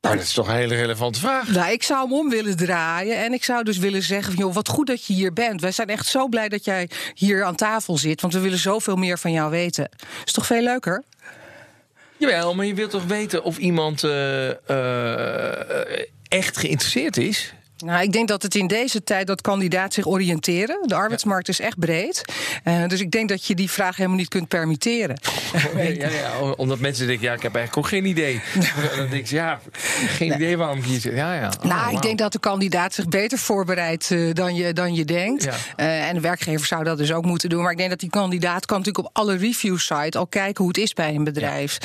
Nou, 0.00 0.16
dat 0.16 0.24
is 0.24 0.32
toch 0.32 0.48
een 0.48 0.54
hele 0.54 0.74
relevante 0.74 1.18
vraag. 1.20 1.48
Nou, 1.48 1.72
ik 1.72 1.82
zou 1.82 2.02
hem 2.08 2.12
om 2.18 2.30
willen 2.30 2.56
draaien. 2.56 3.16
En 3.24 3.32
ik 3.32 3.44
zou 3.44 3.64
dus 3.64 3.78
willen 3.78 4.02
zeggen: 4.02 4.32
van, 4.34 4.44
joh, 4.44 4.54
wat 4.54 4.68
goed 4.68 4.86
dat 4.86 5.06
je 5.06 5.12
hier 5.12 5.32
bent. 5.32 5.60
Wij 5.60 5.72
zijn 5.72 5.88
echt 5.88 6.06
zo 6.06 6.28
blij 6.28 6.48
dat 6.48 6.64
jij 6.64 6.90
hier 7.14 7.44
aan 7.44 7.54
tafel 7.54 7.98
zit. 7.98 8.20
Want 8.20 8.32
we 8.32 8.40
willen 8.40 8.58
zoveel 8.58 8.96
meer 8.96 9.18
van 9.18 9.32
jou 9.32 9.50
weten. 9.50 9.88
Is 10.24 10.32
toch 10.32 10.46
veel 10.46 10.62
leuker? 10.62 11.02
Jawel, 12.16 12.54
maar 12.54 12.66
je 12.66 12.74
wilt 12.74 12.90
toch 12.90 13.04
weten 13.04 13.42
of 13.44 13.56
iemand 13.58 14.04
eh, 14.04 14.48
eh, 14.50 16.00
echt 16.34 16.56
geïnteresseerd 16.56 17.16
is? 17.16 17.54
Nou, 17.84 18.02
ik 18.02 18.12
denk 18.12 18.28
dat 18.28 18.42
het 18.42 18.54
in 18.54 18.66
deze 18.66 19.02
tijd 19.04 19.26
dat 19.26 19.40
kandidaat 19.40 19.94
zich 19.94 20.06
oriënteren. 20.06 20.78
De 20.82 20.94
arbeidsmarkt 20.94 21.48
is 21.48 21.60
echt 21.60 21.78
breed. 21.78 22.24
Eh, 22.64 22.86
dus 22.86 23.00
ik 23.00 23.10
denk 23.10 23.28
dat 23.28 23.46
je 23.46 23.54
die 23.54 23.70
vraag 23.70 23.96
helemaal 23.96 24.18
niet 24.18 24.28
kunt 24.28 24.48
permitteren. 24.48 25.18
Ja, 25.74 26.08
ja, 26.08 26.50
omdat 26.56 26.78
mensen 26.78 27.06
denken, 27.06 27.24
ja, 27.26 27.32
ik 27.32 27.42
heb 27.42 27.54
eigenlijk 27.54 27.86
ook 27.86 27.92
geen 27.92 28.06
idee. 28.06 28.40
En 28.92 28.96
dan 28.96 29.08
denk 29.08 29.22
ik, 29.22 29.26
ja, 29.26 29.60
geen 30.06 30.34
idee 30.34 30.56
waarom 30.56 30.78
ik 30.78 30.84
hier 30.84 31.00
zit. 31.00 31.14
Ja, 31.14 31.34
ja. 31.34 31.52
Oh, 31.58 31.64
Nou, 31.64 31.84
ik 31.84 31.90
wauw. 31.90 32.00
denk 32.00 32.18
dat 32.18 32.32
de 32.32 32.38
kandidaat 32.38 32.94
zich 32.94 33.08
beter 33.08 33.38
voorbereidt 33.38 34.10
eh, 34.10 34.32
dan, 34.32 34.54
je, 34.54 34.72
dan 34.72 34.94
je 34.94 35.04
denkt. 35.04 35.42
Ja. 35.44 35.52
Eh, 35.76 36.08
en 36.08 36.14
de 36.14 36.20
werkgever 36.20 36.66
zou 36.66 36.84
dat 36.84 36.98
dus 36.98 37.12
ook 37.12 37.24
moeten 37.24 37.48
doen. 37.48 37.62
Maar 37.62 37.70
ik 37.70 37.76
denk 37.76 37.90
dat 37.90 38.00
die 38.00 38.10
kandidaat 38.10 38.66
kan 38.66 38.78
natuurlijk 38.78 39.06
op 39.06 39.16
alle 39.16 39.36
review 39.36 39.78
sites 39.78 40.20
al 40.20 40.26
kijken 40.26 40.64
hoe 40.64 40.68
het 40.68 40.82
is 40.82 40.92
bij 40.92 41.14
een 41.14 41.24
bedrijf. 41.24 41.78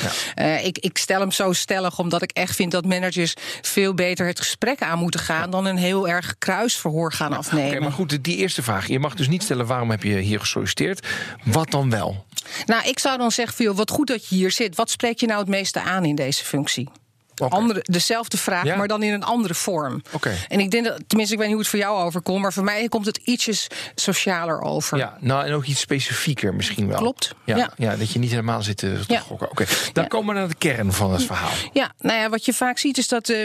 Ik, 0.62 0.78
ik 0.78 0.98
stel 0.98 1.20
hem 1.20 1.32
zo 1.32 1.52
stellig 1.52 1.98
omdat 1.98 2.22
ik 2.22 2.30
echt 2.30 2.56
vind 2.56 2.70
dat 2.70 2.84
managers 2.84 3.34
veel 3.60 3.94
beter 3.94 4.26
het 4.26 4.38
gesprek 4.38 4.82
aan 4.82 4.98
moeten 4.98 5.20
gaan 5.20 5.50
dan 5.50 5.66
een 5.66 5.78
heel 5.90 6.08
erg 6.08 6.34
kruisverhoor 6.38 7.12
gaan 7.12 7.32
afnemen. 7.32 7.70
Oké, 7.70 7.80
maar 7.80 7.92
goed, 7.92 8.24
die 8.24 8.36
eerste 8.36 8.62
vraag. 8.62 8.86
Je 8.86 8.98
mag 8.98 9.14
dus 9.14 9.28
niet 9.28 9.42
stellen 9.42 9.66
waarom 9.66 9.90
heb 9.90 10.02
je 10.02 10.18
hier 10.18 10.40
gesolliciteerd. 10.40 11.06
Wat 11.44 11.70
dan 11.70 11.90
wel? 11.90 12.24
Nou, 12.66 12.88
ik 12.88 12.98
zou 12.98 13.18
dan 13.18 13.30
zeggen, 13.30 13.56
veel, 13.56 13.74
wat 13.74 13.90
goed 13.90 14.06
dat 14.06 14.28
je 14.28 14.34
hier 14.34 14.50
zit. 14.50 14.76
Wat 14.76 14.90
spreek 14.90 15.20
je 15.20 15.26
nou 15.26 15.38
het 15.40 15.48
meeste 15.48 15.80
aan 15.80 16.04
in 16.04 16.14
deze 16.14 16.44
functie? 16.44 16.88
Andere, 17.48 17.80
dezelfde 17.82 18.36
vraag, 18.36 18.64
Ja. 18.64 18.76
maar 18.76 18.88
dan 18.88 19.02
in 19.02 19.12
een 19.12 19.22
andere 19.24 19.54
vorm. 19.54 20.02
En 20.48 20.60
ik 20.60 20.70
denk 20.70 20.84
dat, 20.84 21.00
tenminste, 21.06 21.34
ik 21.34 21.40
weet 21.40 21.48
niet 21.50 21.56
hoe 21.56 21.58
het 21.58 21.68
voor 21.68 21.78
jou 21.78 22.02
overkomt, 22.02 22.42
maar 22.42 22.52
voor 22.52 22.64
mij 22.64 22.88
komt 22.88 23.06
het 23.06 23.16
ietsjes 23.24 23.66
socialer 23.94 24.60
over. 24.60 24.98
Ja, 24.98 25.16
nou 25.20 25.44
en 25.46 25.52
ook 25.52 25.64
iets 25.64 25.80
specifieker 25.80 26.54
misschien 26.54 26.88
wel. 26.88 26.98
Klopt, 26.98 27.34
Ja, 27.44 27.56
ja. 27.56 27.70
ja. 27.76 27.96
dat 27.96 28.10
je 28.10 28.18
niet 28.18 28.30
helemaal 28.30 28.62
zit 28.62 28.76
te, 28.76 29.00
te 29.06 29.12
Ja. 29.12 29.20
gokken. 29.20 29.50
Oké, 29.50 29.64
dan 29.92 30.06
komen 30.08 30.34
we 30.34 30.40
naar 30.40 30.48
de 30.48 30.54
kern 30.54 30.92
van 30.92 31.12
het 31.12 31.22
verhaal. 31.22 31.50
Ja, 31.72 31.92
nou 32.00 32.18
ja, 32.20 32.28
wat 32.28 32.44
je 32.44 32.52
vaak 32.52 32.78
ziet 32.78 32.98
is 32.98 33.08
dat 33.08 33.28
eh, 33.28 33.42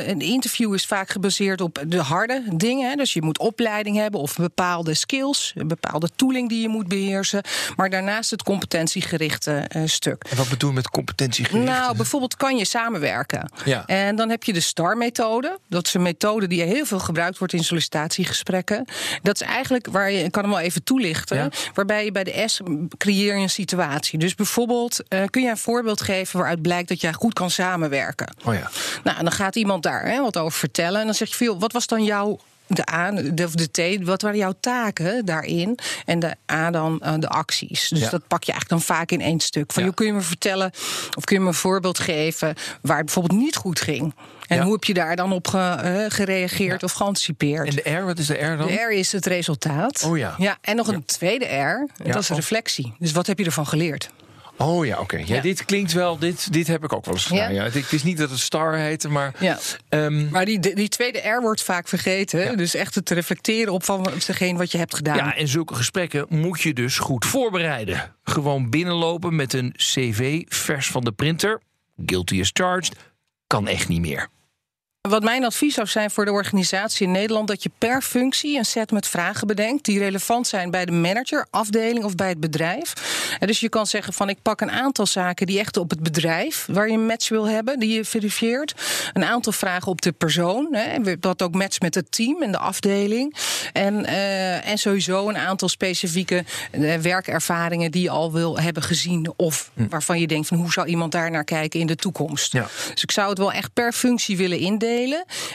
eh, 0.00 0.08
een 0.08 0.20
interview 0.20 0.74
is 0.74 0.86
vaak 0.86 1.10
gebaseerd 1.10 1.60
op 1.60 1.82
de 1.86 1.98
harde 2.00 2.42
dingen. 2.54 2.96
Dus 2.96 3.12
je 3.12 3.22
moet 3.22 3.38
opleiding 3.38 3.96
hebben 3.96 4.20
of 4.20 4.36
bepaalde 4.36 4.94
skills, 4.94 5.52
een 5.56 5.68
bepaalde 5.68 6.08
tooling 6.16 6.48
die 6.48 6.62
je 6.62 6.68
moet 6.68 6.88
beheersen. 6.88 7.42
Maar 7.76 7.90
daarnaast 7.90 8.30
het 8.30 8.42
competentiegerichte 8.42 9.52
eh, 9.68 9.82
stuk. 9.84 10.24
En 10.30 10.36
wat 10.36 10.48
bedoel 10.48 10.68
je 10.68 10.74
met 10.74 10.88
competentiegericht? 10.90 11.64
Nou, 11.64 11.96
bijvoorbeeld 11.96 12.36
kan 12.36 12.56
je 12.56 12.64
samenwerken. 12.64 13.20
Ja. 13.64 13.86
En 13.86 14.16
dan 14.16 14.30
heb 14.30 14.42
je 14.44 14.52
de 14.52 14.60
STAR-methode. 14.60 15.58
Dat 15.68 15.86
is 15.86 15.94
een 15.94 16.02
methode 16.02 16.46
die 16.46 16.62
heel 16.62 16.84
veel 16.84 16.98
gebruikt 16.98 17.38
wordt 17.38 17.52
in 17.52 17.64
sollicitatiegesprekken. 17.64 18.84
Dat 19.22 19.40
is 19.40 19.46
eigenlijk 19.46 19.86
waar 19.90 20.10
je, 20.10 20.24
ik 20.24 20.32
kan 20.32 20.42
hem 20.42 20.52
wel 20.52 20.60
even 20.60 20.82
toelichten. 20.84 21.36
Ja. 21.36 21.48
Waarbij 21.74 22.04
je 22.04 22.12
bij 22.12 22.24
de 22.24 22.42
S 22.46 22.60
creëer 22.96 23.36
je 23.36 23.42
een 23.42 23.50
situatie. 23.50 24.18
Dus 24.18 24.34
bijvoorbeeld, 24.34 25.08
eh, 25.08 25.24
kun 25.30 25.42
je 25.42 25.50
een 25.50 25.56
voorbeeld 25.56 26.00
geven 26.00 26.38
waaruit 26.38 26.62
blijkt 26.62 26.88
dat 26.88 27.00
jij 27.00 27.12
goed 27.12 27.32
kan 27.32 27.50
samenwerken. 27.50 28.34
Oh 28.44 28.54
ja. 28.54 28.70
Nou, 29.04 29.18
en 29.18 29.24
dan 29.24 29.32
gaat 29.32 29.56
iemand 29.56 29.82
daar 29.82 30.06
hè, 30.06 30.20
wat 30.20 30.36
over 30.36 30.58
vertellen. 30.58 31.00
En 31.00 31.06
dan 31.06 31.14
zeg 31.14 31.28
je 31.28 31.34
veel, 31.34 31.58
wat 31.58 31.72
was 31.72 31.86
dan 31.86 32.04
jouw 32.04 32.38
de 32.74 32.90
A, 32.92 33.10
de, 33.10 33.32
de 33.70 33.98
T, 34.00 34.04
wat 34.04 34.22
waren 34.22 34.38
jouw 34.38 34.54
taken 34.60 35.24
daarin? 35.24 35.78
En 36.04 36.18
de 36.18 36.34
A 36.52 36.70
dan 36.70 37.00
eh, 37.00 37.14
de 37.18 37.28
acties. 37.28 37.88
Dus 37.88 38.00
Ja. 38.00 38.10
dat 38.10 38.26
pak 38.28 38.44
je 38.44 38.52
eigenlijk 38.52 38.86
dan 38.86 38.96
vaak 38.96 39.10
in 39.10 39.20
één 39.20 39.40
stuk. 39.40 39.72
Van, 39.72 39.82
Ja. 39.82 39.88
joh, 39.88 39.96
kun 39.96 40.06
je 40.06 40.12
me 40.12 40.20
vertellen, 40.20 40.70
of 41.16 41.24
kun 41.24 41.36
je 41.36 41.42
me 41.42 41.48
een 41.48 41.54
voorbeeld 41.54 41.98
geven 41.98 42.54
waar 42.82 42.96
het 42.96 43.04
bijvoorbeeld 43.04 43.40
niet 43.40 43.56
goed 43.56 43.80
ging? 43.80 44.14
En 44.46 44.56
Ja. 44.56 44.62
hoe 44.62 44.72
heb 44.72 44.84
je 44.84 44.94
daar 44.94 45.16
dan 45.16 45.32
op 45.32 45.48
ge- 45.48 45.58
eh, 45.58 46.04
gereageerd 46.08 46.82
of 46.82 46.92
geanticipeerd? 46.92 47.68
En 47.68 47.74
de 47.74 47.90
R, 48.00 48.04
wat 48.04 48.18
is 48.18 48.26
de 48.26 48.34
R 48.34 48.56
dan? 48.56 48.66
De 48.66 48.74
R 48.74 48.90
is 48.92 49.12
het 49.12 49.26
resultaat. 49.26 50.02
Oh 50.06 50.18
ja. 50.18 50.34
ja 50.38 50.58
en 50.60 50.76
nog 50.76 50.88
een 50.88 51.04
tweede 51.04 51.44
R, 51.44 51.88
dat 52.04 52.16
is 52.16 52.30
oh. 52.30 52.36
reflectie. 52.36 52.94
Dus 52.98 53.12
wat 53.12 53.26
heb 53.26 53.38
je 53.38 53.44
ervan 53.44 53.66
geleerd? 53.66 54.10
Oh 54.62 54.86
ja, 54.86 54.98
oké. 54.98 55.16
Ja, 55.16 55.24
Ja. 55.34 55.40
Dit 55.40 55.64
klinkt 55.64 55.92
wel, 55.92 56.18
dit, 56.18 56.52
dit 56.52 56.66
heb 56.66 56.84
ik 56.84 56.92
ook 56.92 57.04
wel 57.04 57.14
eens 57.14 57.24
gedaan. 57.26 57.54
Ja. 57.54 57.64
Ja. 57.64 57.70
Het, 57.70 58.04
niet 58.04 58.18
dat 58.18 58.30
het 58.30 58.38
star 58.38 58.76
heette, 58.76 59.08
maar... 59.08 59.34
Ja. 59.38 59.58
ehm, 59.88 60.30
Maar 60.30 60.44
die, 60.44 60.74
die 60.74 60.88
tweede 60.88 61.18
R 61.28 61.40
wordt 61.40 61.62
vaak 61.62 61.88
vergeten. 61.88 62.56
Dus 62.56 62.74
echt 62.74 62.94
het 62.94 63.10
reflecteren 63.10 63.72
op 63.72 63.84
van 63.84 64.08
hetgeen 64.10 64.56
wat 64.56 64.72
je 64.72 64.78
hebt 64.78 64.94
gedaan. 64.94 65.16
Ja, 65.16 65.36
en 65.36 65.48
zulke 65.48 65.74
gesprekken 65.74 66.26
moet 66.28 66.60
je 66.60 66.72
dus 66.72 66.98
goed 66.98 67.24
voorbereiden. 67.24 68.14
Gewoon 68.24 68.70
binnenlopen 68.70 69.36
met 69.36 69.52
een 69.52 69.72
cv 69.76 70.42
vers 70.48 70.86
van 70.90 71.04
de 71.04 71.12
printer. 71.12 71.60
Guilty 72.06 72.40
as 72.40 72.50
charged. 72.52 72.96
Kan 73.46 73.68
echt 73.68 73.88
niet 73.88 74.00
meer. 74.00 74.28
Wat 75.08 75.22
mijn 75.22 75.44
advies 75.44 75.74
zou 75.74 75.86
zijn 75.86 76.10
voor 76.10 76.24
de 76.24 76.32
organisatie 76.32 77.06
in 77.06 77.12
Nederland... 77.12 77.48
dat 77.48 77.62
je 77.62 77.70
per 77.78 78.02
functie 78.02 78.58
een 78.58 78.64
set 78.64 78.90
met 78.90 79.08
vragen 79.08 79.46
bedenkt... 79.46 79.84
die 79.84 79.98
relevant 79.98 80.46
zijn 80.46 80.70
bij 80.70 80.84
de 80.84 80.92
manager, 80.92 81.46
afdeling 81.50 82.04
of 82.04 82.14
bij 82.14 82.28
het 82.28 82.40
bedrijf. 82.40 82.92
En 83.38 83.46
dus 83.46 83.60
je 83.60 83.68
kan 83.68 83.86
zeggen 83.86 84.12
van 84.12 84.28
ik 84.28 84.38
pak 84.42 84.60
een 84.60 84.70
aantal 84.70 85.06
zaken... 85.06 85.46
die 85.46 85.58
echt 85.58 85.76
op 85.76 85.90
het 85.90 86.00
bedrijf, 86.00 86.66
waar 86.70 86.88
je 86.88 86.94
een 86.94 87.06
match 87.06 87.28
wil 87.28 87.48
hebben... 87.48 87.78
die 87.78 87.94
je 87.94 88.04
verifieert. 88.04 88.74
Een 89.12 89.24
aantal 89.24 89.52
vragen 89.52 89.90
op 89.90 90.00
de 90.00 90.12
persoon. 90.12 90.68
Hè, 90.70 91.16
wat 91.20 91.42
ook 91.42 91.54
matcht 91.54 91.80
met 91.80 91.94
het 91.94 92.12
team 92.12 92.42
en 92.42 92.52
de 92.52 92.58
afdeling. 92.58 93.36
En, 93.72 94.04
eh, 94.04 94.68
en 94.68 94.78
sowieso 94.78 95.28
een 95.28 95.36
aantal 95.36 95.68
specifieke 95.68 96.44
eh, 96.70 96.94
werkervaringen... 96.94 97.90
die 97.90 98.02
je 98.02 98.10
al 98.10 98.32
wil 98.32 98.58
hebben 98.58 98.82
gezien... 98.82 99.32
of 99.36 99.70
waarvan 99.74 100.20
je 100.20 100.26
denkt 100.26 100.48
van 100.48 100.56
hoe 100.56 100.72
zou 100.72 100.86
iemand 100.86 101.12
daar 101.12 101.30
naar 101.30 101.44
kijken 101.44 101.80
in 101.80 101.86
de 101.86 101.96
toekomst. 101.96 102.52
Ja. 102.52 102.68
Dus 102.92 103.02
ik 103.02 103.10
zou 103.10 103.28
het 103.28 103.38
wel 103.38 103.52
echt 103.52 103.72
per 103.72 103.92
functie 103.92 104.36
willen 104.36 104.58
indelen. 104.58 104.90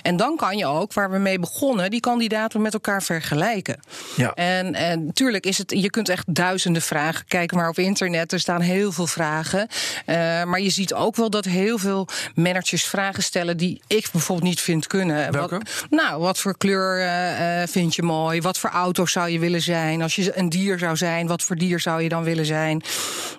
En 0.01 0.17
dan 0.17 0.35
kan 0.35 0.57
je 0.57 0.65
ook, 0.65 0.93
waar 0.93 1.11
we 1.11 1.17
mee 1.17 1.39
begonnen, 1.39 1.89
die 1.89 1.99
kandidaten 1.99 2.61
met 2.61 2.73
elkaar 2.73 3.03
vergelijken. 3.03 3.79
Ja. 4.15 4.33
En, 4.33 4.73
en 4.73 5.05
natuurlijk 5.05 5.45
is 5.45 5.57
het, 5.57 5.71
je 5.71 5.89
kunt 5.89 6.09
echt 6.09 6.33
duizenden 6.33 6.81
vragen. 6.81 7.25
Kijk 7.27 7.51
maar 7.51 7.69
op 7.69 7.77
internet, 7.77 8.31
er 8.31 8.39
staan 8.39 8.61
heel 8.61 8.91
veel 8.91 9.07
vragen. 9.07 9.67
Eh, 10.05 10.15
maar 10.43 10.61
je 10.61 10.69
ziet 10.69 10.93
ook 10.93 11.15
wel 11.15 11.29
dat 11.29 11.45
heel 11.45 11.77
veel 11.77 12.07
managers 12.35 12.83
vragen 12.83 13.23
stellen 13.23 13.57
die 13.57 13.81
ik 13.87 14.09
bijvoorbeeld 14.11 14.47
niet 14.47 14.61
vind 14.61 14.87
kunnen. 14.87 15.31
Welke? 15.31 15.55
Wat, 15.55 15.87
nou, 15.89 16.21
wat 16.21 16.39
voor 16.39 16.57
kleur 16.57 16.99
eh, 16.99 17.61
eh, 17.61 17.69
vind 17.69 17.95
je 17.95 18.03
mooi? 18.03 18.41
Wat 18.41 18.57
voor 18.57 18.69
auto 18.69 19.05
zou 19.05 19.29
je 19.29 19.39
willen 19.39 19.61
zijn? 19.61 20.01
Als 20.01 20.15
je 20.15 20.37
een 20.37 20.49
dier 20.49 20.79
zou 20.79 20.95
zijn, 20.95 21.27
wat 21.27 21.43
voor 21.43 21.55
dier 21.55 21.79
zou 21.79 22.01
je 22.01 22.09
dan 22.09 22.23
willen 22.23 22.45
zijn? 22.45 22.83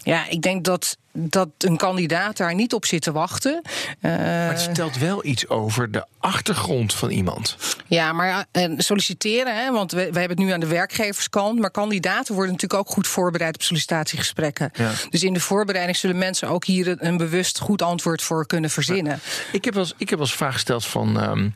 Ja, 0.02 0.28
ik 0.28 0.42
denk 0.42 0.64
dat, 0.64 0.96
dat 1.12 1.48
een 1.58 1.76
kandidaat 1.76 2.36
daar 2.36 2.54
niet 2.54 2.74
op 2.74 2.84
zit 2.84 3.02
te 3.02 3.12
wachten. 3.12 3.62
Eh, 4.00 4.10
Maar 4.16 4.48
het 4.48 4.60
stelt 4.60 4.98
wel 4.98 5.24
iets 5.24 5.48
over 5.48 5.90
de 5.90 6.04
achtergrond 6.18 6.94
van 6.94 7.10
iemand. 7.10 7.56
ja, 7.86 8.12
maar 8.12 8.26
ja, 8.26 8.46
en 8.52 8.82
solliciteren, 8.82 9.56
hè, 9.56 9.72
want 9.72 9.92
we, 9.92 9.96
we 9.96 10.18
hebben 10.18 10.36
het 10.36 10.46
nu 10.46 10.50
aan 10.50 10.60
de 10.60 10.66
werkgeverskant. 10.66 11.58
Maar 11.58 11.70
kandidaten 11.70 12.34
worden 12.34 12.52
natuurlijk 12.52 12.80
ook 12.80 12.94
goed 12.94 13.06
voorbereid 13.06 13.54
op 13.54 13.62
sollicitatiegesprekken. 13.62 14.70
Ja. 14.74 14.90
Dus 15.10 15.22
in 15.22 15.32
de 15.32 15.40
voorbereiding 15.40 15.96
zullen 15.96 16.18
mensen 16.18 16.48
ook 16.48 16.64
hier 16.64 16.88
een, 16.88 17.06
een 17.06 17.16
bewust 17.16 17.58
goed 17.58 17.82
antwoord 17.82 18.22
voor 18.22 18.46
kunnen 18.46 18.70
verzinnen. 18.70 19.20
Ik 19.52 19.64
heb 19.64 19.74
wel 19.74 19.82
eens, 19.82 19.94
ik 19.96 20.10
heb 20.10 20.18
eens 20.18 20.34
vraag 20.34 20.52
gesteld 20.52 20.86
van... 20.86 21.20
ehm 21.20 21.48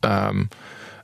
ehm, 0.00 0.44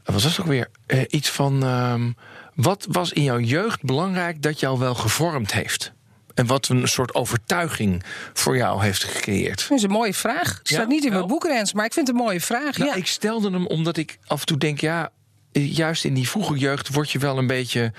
wat 0.04 0.14
was 0.14 0.22
dat 0.22 0.40
ook 0.40 0.46
weer? 0.46 0.68
Eh, 0.86 1.00
iets 1.08 1.30
van... 1.30 1.62
ehm, 1.62 2.10
wat 2.54 2.86
was 2.90 3.12
in 3.12 3.22
jouw 3.22 3.38
jeugd 3.38 3.82
belangrijk 3.82 4.42
dat 4.42 4.60
jou 4.60 4.78
wel 4.78 4.94
gevormd 4.94 5.52
heeft? 5.52 5.92
En 6.34 6.46
wat 6.46 6.68
een 6.68 6.88
soort 6.88 7.14
overtuiging 7.14 8.02
voor 8.32 8.56
jou 8.56 8.82
heeft 8.82 9.04
gecreëerd? 9.04 9.66
Dat 9.68 9.78
is 9.78 9.84
een 9.84 9.90
mooie 9.90 10.14
vraag. 10.14 10.48
Het 10.58 10.68
staat 10.68 10.80
Ja, 10.80 10.86
niet 10.86 11.02
in 11.04 11.08
wel? 11.10 11.18
mijn 11.18 11.30
boek, 11.32 11.44
Rens, 11.44 11.72
maar 11.72 11.84
ik 11.84 11.92
vind 11.92 12.06
het 12.06 12.16
een 12.16 12.22
mooie 12.22 12.40
vraag. 12.40 12.76
Nou, 12.78 12.90
ja. 12.90 12.96
Ik 12.96 13.06
stelde 13.06 13.50
hem 13.50 13.66
omdat 13.66 13.96
ik 13.96 14.18
af 14.26 14.40
en 14.40 14.46
toe 14.46 14.58
denk, 14.58 14.80
ja, 14.80 15.10
juist 15.52 16.04
in 16.04 16.14
die 16.14 16.28
vroege 16.28 16.58
jeugd 16.58 16.88
word 16.94 17.10
je 17.10 17.18
wel 17.18 17.38
een 17.38 17.46
beetje. 17.46 17.92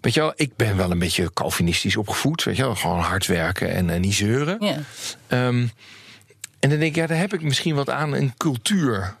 Weet 0.00 0.14
je 0.14 0.20
wel, 0.20 0.32
ik 0.36 0.56
ben 0.56 0.76
wel 0.76 0.90
een 0.90 0.98
beetje 0.98 1.32
Calvinistisch 1.32 1.96
opgevoed. 1.96 2.44
Weet 2.44 2.56
je 2.56 2.62
wel, 2.62 2.74
gewoon 2.74 3.00
hard 3.00 3.26
werken 3.26 3.70
en, 3.74 3.90
eh, 3.90 4.00
niet 4.00 4.14
zeuren. 4.14 4.56
Ja. 4.60 4.76
Ehm, 5.26 5.66
en 6.60 6.68
dan 6.70 6.78
denk 6.78 6.82
ik, 6.82 6.94
ja, 6.96 7.06
daar 7.06 7.18
heb 7.18 7.32
ik 7.34 7.42
misschien 7.42 7.74
wat 7.74 7.90
aan 7.90 8.12
een 8.14 8.34
cultuur. 8.36 9.14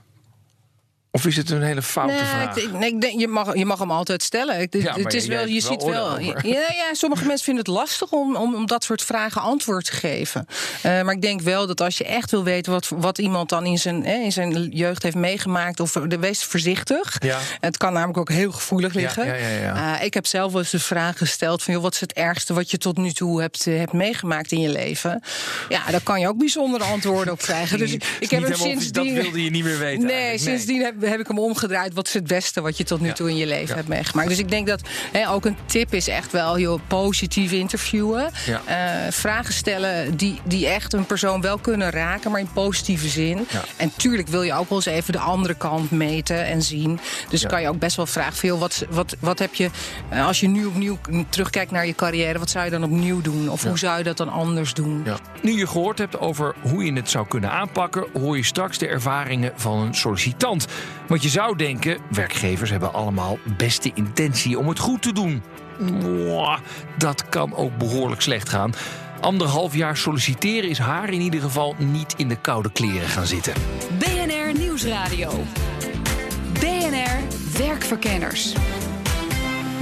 Of 1.10 1.26
is 1.26 1.36
het 1.36 1.50
een 1.50 1.62
hele 1.62 1.82
foute 1.82 2.14
Nee, 2.14 2.24
vraag? 2.24 2.56
ik, 2.56 2.72
nee, 2.72 2.94
ik 2.94 3.00
denk, 3.00 3.20
je, 3.20 3.28
mag, 3.28 3.56
je 3.56 3.64
mag 3.64 3.78
hem 3.78 3.90
altijd 3.90 4.22
stellen. 4.22 4.56
Het, 4.56 4.76
Ja, 4.80 4.94
het 4.94 5.14
is 5.14 5.26
wel, 5.26 5.46
je 5.46 5.60
ziet 5.60 5.82
wel. 5.84 6.18
Ja, 6.42 6.72
ja, 6.72 6.94
sommige 6.94 7.24
mensen 7.24 7.44
vinden 7.44 7.64
het 7.64 7.74
lastig 7.74 8.10
om, 8.10 8.36
om, 8.36 8.54
om 8.54 8.66
dat 8.66 8.84
soort 8.84 9.02
vragen 9.02 9.40
antwoord 9.40 9.84
te 9.84 9.92
geven. 9.92 10.46
Eh, 10.82 11.02
maar 11.02 11.14
ik 11.14 11.22
denk 11.22 11.40
wel 11.40 11.66
dat 11.66 11.80
als 11.80 11.98
je 11.98 12.04
echt 12.04 12.30
wil 12.30 12.44
weten 12.44 12.72
wat, 12.72 12.88
wat 12.96 13.18
iemand 13.18 13.48
dan 13.48 13.66
in 13.66 13.78
zijn, 13.78 14.04
hè, 14.04 14.14
in 14.14 14.32
zijn 14.32 14.68
jeugd 14.68 15.02
heeft 15.02 15.16
meegemaakt, 15.16 15.80
of 15.80 15.92
de 15.92 16.18
wees 16.18 16.44
voorzichtig. 16.44 17.16
Ja. 17.18 17.38
Het 17.60 17.76
kan 17.76 17.92
namelijk 17.92 18.18
ook 18.18 18.30
heel 18.30 18.52
gevoelig 18.52 18.94
liggen. 18.94 19.26
ja, 19.26 19.34
ja, 19.34 19.48
ja. 19.48 19.98
Eh, 19.98 20.04
ik 20.04 20.14
heb 20.14 20.26
zelf 20.26 20.52
wel 20.52 20.60
eens 20.60 20.70
de 20.70 20.80
vraag 20.80 21.18
gesteld: 21.18 21.62
van 21.62 21.74
joh, 21.74 21.82
wat 21.82 21.94
is 21.94 22.00
het 22.00 22.12
ergste 22.12 22.54
wat 22.54 22.70
je 22.70 22.78
tot 22.78 22.96
nu 22.96 23.12
toe 23.12 23.40
hebt, 23.40 23.66
eh, 23.66 23.78
hebt 23.78 23.92
meegemaakt 23.92 24.52
in 24.52 24.60
je 24.60 24.68
leven? 24.68 25.22
Ja, 25.68 25.90
daar 25.90 26.02
kan 26.02 26.20
je 26.20 26.28
ook 26.28 26.38
bijzondere 26.38 26.84
antwoorden 26.84 27.32
op 27.32 27.38
krijgen. 27.38 27.78
Dus 27.88 27.92
ik, 27.92 28.30
heb 28.30 28.42
hem 28.42 28.54
sindsdien. 28.54 29.14
Dat 29.14 29.22
wilde 29.22 29.44
je 29.44 29.50
niet 29.50 29.64
meer 29.64 29.78
weten. 29.78 30.06
Nee, 30.06 30.14
eigenlijk. 30.14 30.40
sindsdien 30.40 30.82
heb, 30.82 30.97
heb 31.00 31.20
ik 31.20 31.26
hem 31.26 31.38
omgedraaid. 31.38 31.94
Wat 31.94 32.06
is 32.06 32.14
het 32.14 32.26
beste 32.26 32.60
wat 32.60 32.76
je 32.76 32.84
tot 32.84 33.00
nu 33.00 33.12
toe 33.12 33.28
in 33.28 33.36
je 33.36 33.46
leven 33.46 33.74
hebt 33.74 33.88
meegemaakt? 33.88 34.28
Dus 34.28 34.38
ik 34.38 34.48
denk 34.48 34.66
dat 34.66 34.80
hè, 35.12 35.30
ook 35.30 35.44
een 35.44 35.56
tip 35.66 35.94
is 35.94 36.08
echt 36.08 36.32
wel 36.32 36.58
joh, 36.58 36.80
positief 36.86 37.52
interviewen. 37.52 38.30
Eh, 38.66 38.86
vragen 39.10 39.54
stellen 39.54 40.16
die, 40.16 40.40
die 40.44 40.66
echt 40.66 40.92
een 40.92 41.06
persoon 41.06 41.40
wel 41.40 41.58
kunnen 41.58 41.90
raken, 41.90 42.30
maar 42.30 42.40
in 42.40 42.52
positieve 42.52 43.08
zin. 43.08 43.46
En 43.76 43.92
tuurlijk 43.96 44.28
wil 44.28 44.42
je 44.42 44.54
ook 44.54 44.68
wel 44.68 44.78
eens 44.78 44.86
even 44.86 45.12
de 45.12 45.18
andere 45.18 45.54
kant 45.54 45.90
meten 45.90 46.46
en 46.46 46.62
zien. 46.62 47.00
Dus 47.28 47.46
kan 47.46 47.60
je 47.60 47.68
ook 47.68 47.78
best 47.78 47.96
wel 47.96 48.06
vragen: 48.06 48.48
joh, 48.48 48.60
wat, 48.60 48.84
wat, 48.90 49.16
wat 49.20 49.38
heb 49.38 49.54
je, 49.54 49.70
eh, 50.08 50.26
als 50.26 50.40
je 50.40 50.48
nu 50.48 50.64
opnieuw 50.64 50.98
terugkijkt 51.28 51.70
naar 51.70 51.86
je 51.86 51.94
carrière, 51.94 52.38
wat 52.38 52.50
zou 52.50 52.64
je 52.64 52.70
dan 52.70 52.84
opnieuw 52.84 53.20
doen? 53.20 53.50
Of 53.50 53.62
hoe 53.62 53.78
zou 53.78 53.98
je 53.98 54.04
dat 54.04 54.16
dan 54.16 54.28
anders 54.28 54.74
doen? 54.74 55.06
Nu 55.42 55.58
je 55.58 55.66
gehoord 55.66 55.98
hebt 55.98 56.18
over 56.18 56.54
hoe 56.62 56.84
je 56.84 56.92
het 56.92 57.10
zou 57.10 57.26
kunnen 57.26 57.50
aanpakken, 57.50 58.06
hoor 58.12 58.36
je 58.36 58.44
straks 58.44 58.78
de 58.78 58.86
ervaringen 58.86 59.52
van 59.56 59.78
een 59.78 59.94
sollicitant. 59.94 60.66
Want 61.06 61.22
je 61.22 61.28
zou 61.28 61.56
denken, 61.56 61.98
werkgevers 62.10 62.70
hebben 62.70 62.92
allemaal 62.92 63.38
beste 63.56 63.90
intentie 63.94 64.58
om 64.58 64.68
het 64.68 64.78
goed 64.78 65.02
te 65.02 65.12
doen. 65.12 65.42
Mwah, 65.78 66.58
dat 66.98 67.28
kan 67.28 67.54
ook 67.54 67.76
behoorlijk 67.76 68.20
slecht 68.20 68.48
gaan. 68.48 68.72
Anderhalf 69.20 69.74
jaar 69.74 69.96
solliciteren 69.96 70.70
is 70.70 70.78
haar 70.78 71.10
in 71.10 71.20
ieder 71.20 71.40
geval 71.40 71.74
niet 71.78 72.14
in 72.16 72.28
de 72.28 72.36
koude 72.36 72.72
kleren 72.72 73.08
gaan 73.08 73.26
zitten. 73.26 73.52
BNR 73.98 74.58
Nieuwsradio. 74.58 75.30
BNR 76.52 77.20
Werkverkenners. 77.58 78.54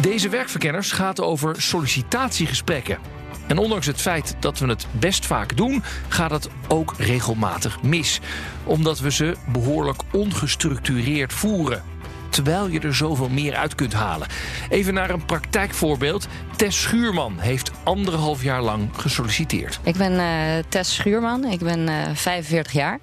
Deze 0.01 0.29
werkverkenners 0.29 0.93
gaat 0.93 1.21
over 1.21 1.63
sollicitatiegesprekken. 1.63 2.99
En 3.47 3.59
ondanks 3.59 3.87
het 3.87 4.01
feit 4.01 4.37
dat 4.41 4.59
we 4.59 4.67
het 4.67 4.87
best 4.91 5.27
vaak 5.27 5.57
doen, 5.57 5.83
gaat 6.09 6.31
het 6.31 6.49
ook 6.69 6.95
regelmatig 6.99 7.83
mis. 7.83 8.21
Omdat 8.65 8.99
we 8.99 9.11
ze 9.11 9.37
behoorlijk 9.53 10.01
ongestructureerd 10.13 11.33
voeren. 11.33 11.83
Terwijl 12.29 12.69
je 12.69 12.81
er 12.81 12.95
zoveel 12.95 13.29
meer 13.29 13.55
uit 13.55 13.75
kunt 13.75 13.93
halen. 13.93 14.29
Even 14.69 14.95
naar 14.95 15.11
een 15.11 15.25
praktijkvoorbeeld. 15.25 16.27
Tess 16.57 16.83
Schuurman 16.83 17.39
heeft 17.39 17.71
anderhalf 17.83 18.43
jaar 18.43 18.63
lang 18.63 18.89
gesolliciteerd. 18.97 19.81
Ik 19.83 19.97
ben 19.97 20.19
eh, 20.19 20.65
Tess 20.69 20.95
Schuurman, 20.95 21.45
ik 21.45 21.59
ben 21.59 21.89
eh 21.89 22.15
45 22.15 22.73
jaar. 22.73 22.99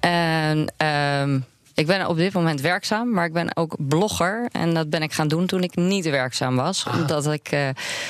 En 0.00 0.72
ehm, 0.76 1.40
ik 1.74 1.86
ben 1.86 2.08
op 2.08 2.16
dit 2.16 2.32
moment 2.32 2.60
werkzaam, 2.60 3.10
maar 3.10 3.24
ik 3.24 3.32
ben 3.32 3.56
ook 3.56 3.76
blogger. 3.78 4.48
En 4.52 4.74
dat 4.74 4.90
ben 4.90 5.02
ik 5.02 5.12
gaan 5.12 5.28
doen 5.28 5.46
toen 5.46 5.62
ik 5.62 5.76
niet 5.76 6.04
werkzaam 6.10 6.56
was. 6.56 6.84
Omdat 6.94 7.26
ik 7.32 7.48
eh, 7.48 7.68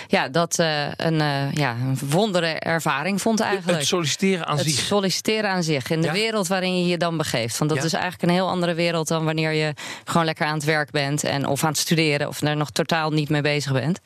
ja, 0.09 0.28
dat 0.28 0.59
eh, 0.59 0.83
een, 0.97 1.21
eh, 1.21 1.52
ja, 1.52 1.71
een 1.71 1.99
wondere 2.11 2.47
ervaring 2.47 3.21
vond 3.23 3.40
eigenlijk. 3.40 3.78
Het 3.78 3.88
solliciteren 3.88 4.47
aan 4.47 4.57
Het 4.57 4.66
zich. 4.66 4.85
solliciteren 4.85 5.50
aan 5.50 5.62
zich. 5.62 5.90
In 5.90 6.00
de 6.00 6.07
Ja? 6.07 6.12
wereld 6.12 6.47
waarin 6.47 6.78
je 6.81 6.87
je 6.87 6.99
dan 6.99 7.16
begeeft. 7.16 7.59
Want 7.59 7.71
dat 7.71 7.78
Ja. 7.78 7.85
is 7.87 7.92
eigenlijk 7.92 8.23
een 8.23 8.31
heel 8.31 8.49
andere 8.49 8.75
wereld 8.75 9.09
dan 9.09 9.25
wanneer 9.25 9.52
je 9.52 9.75
gewoon 10.04 10.25
lekker 10.25 10.47
aan 10.47 10.54
het 10.54 10.64
werk 10.64 10.90
bent. 10.90 11.25
En, 11.25 11.47
of 11.47 11.62
aan 11.62 11.71
het 11.71 11.78
studeren. 11.78 12.28
Of 12.28 12.38
daar 12.38 12.57
nog 12.57 12.71
totaal 12.71 13.11
niet 13.11 13.28
mee 13.28 13.42
bezig 13.42 13.73
bent. 13.73 14.00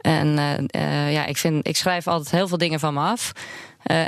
En 0.00 0.28
ja, 1.10 1.26
ik, 1.26 1.36
vind, 1.36 1.68
ik 1.68 1.76
schrijf 1.76 2.06
altijd 2.06 2.30
heel 2.30 2.48
veel 2.48 2.58
dingen 2.58 2.80
van 2.80 2.94
me 2.94 3.00
af. 3.00 3.32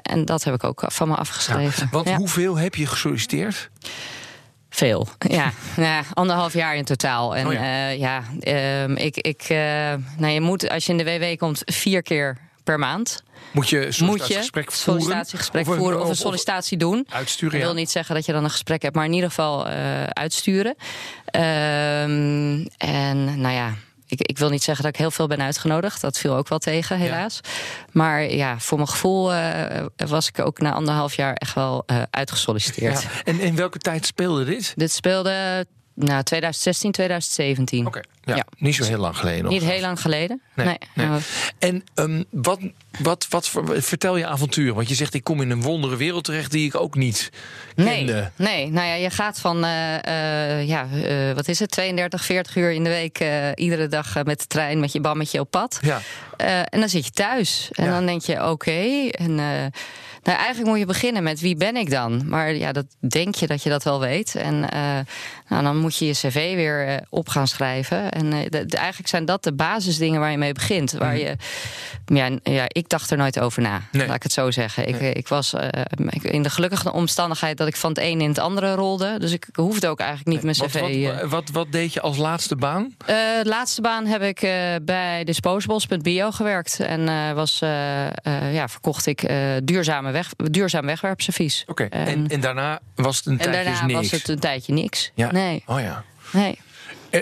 En 0.02 0.24
dat 0.24 0.44
heb 0.44 0.54
ik 0.54 0.64
ook 0.64 0.82
van 0.86 1.08
me 1.08 1.14
afgeschreven. 1.14 1.82
Ja, 1.82 1.88
want 1.90 2.10
hoeveel 2.14 2.56
heb 2.56 2.74
je 2.74 2.86
gesolliciteerd? 2.86 3.70
Veel, 4.70 5.08
ja. 5.18 5.52
Ja. 5.76 6.02
Anderhalf 6.14 6.52
jaar 6.52 6.76
in 6.76 6.84
totaal. 6.84 7.36
En 7.36 7.46
Oh 7.46 7.52
ja, 7.52 7.88
ja 7.88 8.22
ehm, 8.40 8.92
ik, 8.96 9.16
ik, 9.16 9.42
eh, 9.42 9.56
nou, 10.16 10.32
je 10.32 10.40
moet 10.40 10.68
als 10.70 10.86
je 10.86 10.92
in 10.92 10.98
de 10.98 11.04
WW 11.04 11.36
komt 11.38 11.62
vier 11.64 12.02
keer 12.02 12.36
per 12.64 12.78
maand. 12.78 13.22
Moet 13.52 13.68
je 13.68 13.76
een 13.76 13.82
Moet 13.84 13.94
je 13.94 14.04
sollicitatiegesprek 14.04 14.72
voeren? 14.72 15.02
sollicitatiegesprek 15.02 15.66
Of 15.66 15.72
een- 15.72 15.78
voeren 15.78 16.00
of 16.00 16.08
een 16.08 16.16
sollicitatie 16.16 16.76
doen. 16.78 17.06
Uitsturen, 17.08 17.54
Ik 17.54 17.60
ja. 17.60 17.66
wil 17.66 17.76
niet 17.76 17.90
zeggen 17.90 18.14
dat 18.14 18.26
je 18.26 18.32
dan 18.32 18.44
een 18.44 18.50
gesprek 18.50 18.82
hebt, 18.82 18.94
maar 18.94 19.04
in 19.04 19.12
ieder 19.12 19.28
geval 19.28 19.68
eh, 19.68 20.04
uitsturen. 20.04 20.74
Ehm, 21.24 22.64
en 22.76 23.40
nou 23.40 23.54
ja, 23.54 23.74
ik, 24.08 24.20
ik 24.20 24.38
wil 24.38 24.50
niet 24.50 24.62
zeggen 24.62 24.84
dat 24.84 24.92
ik 24.92 25.00
heel 25.00 25.10
veel 25.10 25.26
ben 25.26 25.40
uitgenodigd. 25.40 26.00
Dat 26.00 26.18
viel 26.18 26.36
ook 26.36 26.48
wel 26.48 26.58
tegen, 26.58 26.98
helaas. 26.98 27.40
Maar 27.92 28.22
ja, 28.22 28.58
voor 28.58 28.78
mijn 28.78 28.88
gevoel 28.90 29.34
eh, 29.34 29.84
was 29.96 30.28
ik 30.28 30.38
ook 30.38 30.58
na 30.58 30.72
anderhalf 30.72 31.14
jaar 31.14 31.34
echt 31.34 31.54
wel 31.54 31.82
eh, 31.86 32.02
uitgesolliciteerd. 32.10 33.02
Ja. 33.02 33.08
En 33.24 33.40
in 33.40 33.56
welke 33.56 33.78
tijd 33.78 34.06
speelde 34.06 34.44
dit? 34.44 34.72
Dit 34.76 34.92
speelde 34.92 35.66
nou, 35.98 36.22
2016, 36.22 36.92
2017. 36.92 37.86
Oké, 37.86 38.00
ja, 38.24 38.34
Ja. 38.36 38.44
niet 38.58 38.74
zo 38.74 38.84
heel 38.84 38.98
lang 38.98 39.16
geleden 39.16 39.42
nog. 39.44 39.52
Niet 39.52 39.62
heel 39.64 39.80
lang 39.80 40.00
geleden. 40.00 40.40
Nee, 40.54 40.66
Nee. 40.66 40.78
nee. 40.94 41.06
Nou, 41.06 41.20
En 41.58 41.84
ehm, 41.94 42.22
wat, 42.30 42.60
wat, 43.02 43.26
wat 43.30 43.50
vertel 43.76 44.16
je 44.16 44.26
avontuur? 44.26 44.74
Want 44.74 44.88
je 44.88 44.94
zegt, 44.94 45.14
ik 45.14 45.24
kom 45.24 45.40
in 45.40 45.50
een 45.50 45.62
wondere 45.62 45.96
wereld 45.96 46.24
terecht 46.24 46.50
die 46.50 46.66
ik 46.66 46.74
ook 46.80 46.94
niet 46.94 47.30
Nee, 47.74 47.96
kende. 47.96 48.30
nee, 48.36 48.70
nou 48.70 48.86
ja, 48.86 48.94
je 48.94 49.10
gaat 49.10 49.38
van, 49.40 49.64
eh, 49.64 50.58
eh, 50.58 50.68
ja, 50.68 50.86
eh, 51.04 51.32
wat 51.34 51.48
is 51.48 51.58
het, 51.58 51.70
32, 51.70 52.24
40 52.24 52.56
uur 52.56 52.70
in 52.72 52.84
de 52.84 52.90
week, 52.90 53.24
iedere 53.54 53.86
dag 53.88 54.24
met 54.24 54.38
de 54.40 54.46
trein, 54.46 54.80
met 54.80 54.92
je 54.92 55.00
bammetje 55.00 55.40
op 55.40 55.50
pad. 55.50 55.78
Ja. 55.82 56.00
En 56.64 56.80
dan 56.80 56.88
zit 56.88 57.04
je 57.04 57.10
thuis. 57.10 57.68
En 57.72 57.84
Ja. 57.84 57.90
dan 57.90 58.06
denk 58.06 58.22
je, 58.22 58.50
oké. 58.50 59.08
en 59.10 59.34
nou, 60.22 60.40
eigenlijk 60.40 60.68
moet 60.68 60.78
je 60.78 60.86
beginnen 60.86 61.22
met 61.22 61.40
wie 61.40 61.56
ben 61.56 61.76
ik 61.76 61.90
dan? 61.90 62.28
Maar 62.28 62.54
ja, 62.54 62.72
dat 62.72 62.86
denk 63.08 63.34
je 63.34 63.46
dat 63.46 63.62
je 63.62 63.68
dat 63.70 63.84
wel 63.84 64.00
weet. 64.00 64.34
En 64.34 64.60
nou, 65.48 65.62
dan 65.62 65.76
moet 65.76 65.87
je 65.96 66.06
je 66.06 66.12
cv 66.12 66.54
weer 66.54 66.86
eh, 66.88 66.96
op 67.08 67.28
gaan 67.28 67.46
schrijven. 67.48 68.10
En 68.12 68.32
eh, 68.32 68.38
de- 68.48 68.66
de- 68.66 68.76
eigenlijk 68.76 69.08
zijn 69.08 69.24
dat 69.24 69.44
de 69.44 69.52
basisdingen 69.52 70.20
waar 70.20 70.30
je 70.30 70.38
mee 70.38 70.52
begint. 70.52 70.92
Waar 70.92 71.16
je, 71.18 71.36
ja, 72.06 72.30
ja, 72.42 72.64
ik 72.68 72.88
dacht 72.88 73.10
er 73.10 73.16
nooit 73.16 73.40
over 73.40 73.62
na, 73.62 73.80
Nee. 73.92 74.06
laat 74.06 74.16
ik 74.16 74.22
het 74.22 74.32
zo 74.32 74.50
zeggen. 74.50 74.88
Ik, 74.88 75.00
eh, 75.00 75.10
ik 75.10 75.28
was 75.28 75.54
in 76.22 76.42
de 76.42 76.50
gelukkige 76.50 76.92
omstandigheid 76.92 77.56
dat 77.56 77.68
ik 77.68 77.76
van 77.76 77.90
het 77.90 77.98
een 77.98 78.20
in 78.20 78.28
het 78.28 78.38
andere 78.38 78.74
rolde. 78.74 79.18
Dus 79.18 79.32
ik 79.32 79.48
hoefde 79.52 79.88
ook 79.88 80.00
eigenlijk 80.00 80.30
niet 80.30 80.42
mijn 80.42 80.68
cv... 80.70 81.06
wat, 81.20 81.30
wat, 81.30 81.50
wat 81.50 81.72
deed 81.72 81.92
je 81.92 82.00
als 82.00 82.16
laatste 82.16 82.56
baan? 82.56 82.94
laatste 83.42 83.80
baan 83.80 84.06
heb 84.06 84.22
ik 84.22 84.42
eh, 84.42 84.50
bij 84.82 85.24
Disposables.bio 85.24 86.30
gewerkt. 86.30 86.80
En 86.80 87.34
was, 87.34 87.58
ja, 88.52 88.68
verkocht 88.68 89.06
ik 89.06 89.28
duurzame 89.64 90.10
weg, 90.10 90.28
duurzaam 90.36 90.86
wegwerpservies. 90.86 91.64
Oké. 91.66 91.84
En, 91.84 92.06
En, 92.06 92.26
en 92.28 92.40
daarna 92.40 92.80
was 92.94 93.16
het 93.16 93.26
een 93.26 93.32
en 93.32 93.50
tijdje 93.50 93.64
daarna 93.72 93.86
niks. 93.86 93.98
was 94.10 94.10
het 94.10 94.28
een 94.28 94.38
tijdje 94.38 94.72
niks. 94.72 95.10
Ja. 95.14 95.32
Nee, 95.32 95.62
Oh 95.66 95.77
ja. 95.82 96.04
nee. 96.32 96.58
Eh, 97.10 97.20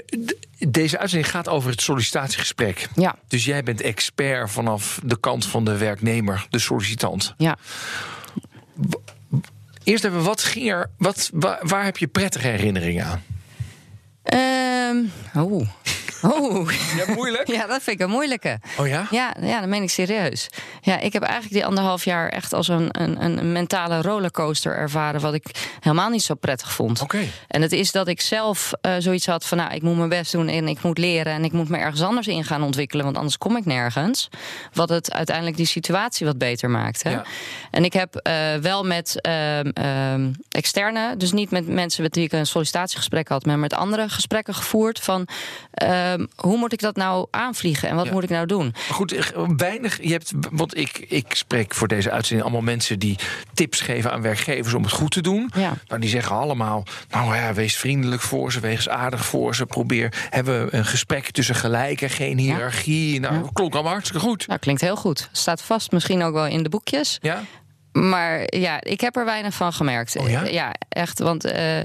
Deze 0.69 0.99
uitzending 0.99 1.31
gaat 1.31 1.49
over 1.49 1.71
het 1.71 1.81
sollicitatiegesprek. 1.81 2.89
Ja, 2.95 3.17
Dus 3.29 3.45
jij 3.45 3.63
bent 3.63 3.81
expert 3.81 4.51
vanaf 4.51 5.01
de 5.05 5.21
kant 5.21 5.47
van 5.47 5.65
de 5.65 5.77
werknemer, 5.77 6.47
de 6.51 6.59
sollicitant. 6.59 7.35
ja. 7.37 7.57
Eerst 9.85 10.05
even, 10.05 10.23
wat 10.23 10.43
ging 10.43 10.71
er, 10.71 10.91
wat, 10.99 11.31
waar, 11.33 11.59
waar 11.63 11.85
heb 11.85 11.97
je 11.97 12.07
prettige 12.07 12.49
herinneringen 12.49 13.05
aan? 13.07 13.23
Oeh. 15.37 15.69
Oeh. 16.27 16.97
Ja, 16.97 17.15
moeilijk? 17.15 17.47
Ja, 17.57 17.67
dat 17.67 17.83
vind 17.83 18.01
ik 18.01 18.07
een 18.07 18.13
moeilijke. 18.13 18.59
Oh 18.79 18.89
ja? 18.89 19.07
Ja, 19.11 19.35
ja, 19.41 19.61
dat 19.61 19.69
meen 19.69 19.83
ik 19.83 19.91
serieus. 19.91 20.49
Ja, 20.81 20.99
ik 20.99 21.13
heb 21.13 21.23
eigenlijk 21.23 21.55
die 21.55 21.67
anderhalf 21.67 22.05
jaar 22.05 22.29
echt 22.29 22.53
als 22.53 22.69
een, 22.69 22.89
een, 23.01 23.25
een 23.25 23.53
mentale 23.53 24.03
rollercoaster 24.03 24.77
ervaren... 24.77 25.21
wat 25.21 25.35
ik 25.35 25.45
helemaal 25.81 26.11
niet 26.11 26.23
zo 26.23 26.35
prettig 26.35 26.73
vond. 26.73 27.03
Oké. 27.03 27.19
En 27.49 27.63
het 27.63 27.73
is 27.73 27.93
dat 27.93 28.09
ik 28.09 28.21
zelf 28.21 28.73
eh, 28.81 28.93
zoiets 28.99 29.27
had 29.27 29.47
van... 29.47 29.59
nou, 29.59 29.75
ik 29.75 29.83
moet 29.83 29.97
mijn 29.97 30.09
best 30.09 30.33
doen 30.33 30.49
en 30.49 30.69
ik 30.69 30.83
moet 30.83 30.99
leren... 30.99 31.33
en 31.33 31.45
ik 31.45 31.53
moet 31.53 31.69
me 31.69 31.77
ergens 31.79 32.03
anders 32.03 32.27
in 32.27 32.45
gaan 32.45 32.63
ontwikkelen... 32.63 33.05
want 33.05 33.17
anders 33.17 33.39
kom 33.39 33.57
ik 33.57 33.65
nergens. 33.65 34.29
Wat 34.73 34.89
het 34.89 35.13
uiteindelijk 35.13 35.57
die 35.57 35.67
situatie 35.67 36.27
wat 36.27 36.39
beter 36.39 36.71
maakt. 36.71 37.03
Hè? 37.03 37.11
Ja. 37.11 37.25
En 37.71 37.85
ik 37.85 37.93
heb 37.93 38.17
eh, 38.17 38.55
wel 38.55 38.85
met 38.85 39.21
ehm, 39.21 39.69
ehm, 39.69 40.33
externe... 40.49 41.17
dus 41.17 41.33
niet 41.33 41.51
met 41.51 41.69
mensen 41.69 42.03
met 42.03 42.15
wie 42.15 42.25
ik 42.25 42.33
een 42.33 42.47
sollicitatiegesprek 42.47 43.29
had... 43.29 43.45
maar 43.45 43.59
met 43.59 43.75
andere 43.75 44.09
gesprekken 44.09 44.55
gevoerd 44.55 45.01
van... 45.01 45.29
ehm, 46.19 46.27
hoe 46.37 46.57
moet 46.59 46.73
ik 46.73 46.81
dat 46.81 46.97
nou 46.97 47.27
aanvliegen 47.31 47.89
en 47.89 47.97
wat 47.97 48.07
Ja. 48.07 48.13
moet 48.13 48.23
ik 48.23 48.29
nou 48.29 48.47
doen? 48.47 48.75
Goed, 48.91 49.13
eh, 49.13 49.49
weinig. 49.57 50.03
Je 50.03 50.13
hebt, 50.13 50.33
want 50.51 50.77
ik, 50.77 50.99
ik 51.09 51.35
spreek 51.35 51.75
voor 51.75 51.89
deze 51.89 52.11
uitzending 52.11 52.43
allemaal 52.49 52.65
mensen 52.65 52.99
die 52.99 53.19
tips 53.55 53.81
geven 53.81 54.13
aan 54.13 54.23
werkgevers 54.23 54.75
om 54.75 54.83
het 54.83 54.93
goed 54.93 55.11
te 55.11 55.21
doen. 55.21 55.51
Ja. 55.57 55.73
Nou, 55.89 56.01
die 56.01 56.11
zeggen 56.11 56.37
allemaal: 56.37 56.83
Nou 57.11 57.35
ja, 57.37 57.53
wees 57.53 57.77
vriendelijk 57.77 58.23
voor 58.23 58.53
ze, 58.53 58.61
wees 58.61 58.89
aardig 58.89 59.25
voor 59.27 59.55
ze. 59.55 59.67
Probeer. 59.67 60.13
Hebben 60.31 60.65
we 60.65 60.75
een 60.77 60.85
gesprek 60.85 61.31
tussen 61.31 61.55
gelijken, 61.55 62.11
geen 62.11 62.39
hiërarchie. 62.39 63.21
Nou, 63.21 63.35
Ja. 63.35 63.43
klonk 63.53 63.75
allemaal 63.75 63.93
hartstikke 63.93 64.27
goed. 64.27 64.47
Nou, 64.47 64.59
klinkt 64.61 64.81
heel 64.81 64.97
goed. 64.97 65.29
Staat 65.33 65.63
vast 65.63 65.93
misschien 65.93 66.23
ook 66.23 66.33
wel 66.33 66.47
in 66.47 66.63
de 66.63 66.69
boekjes. 66.69 67.19
Ja? 67.21 67.43
Maar 67.97 68.57
ja, 68.57 68.83
ik 68.83 69.01
heb 69.01 69.17
er 69.17 69.25
weinig 69.25 69.55
van 69.55 69.73
gemerkt. 69.73 70.17
Oh 70.17 70.29
ja? 70.29 70.75
echt. 70.89 71.19
Want 71.19 71.45
eh, 71.45 71.79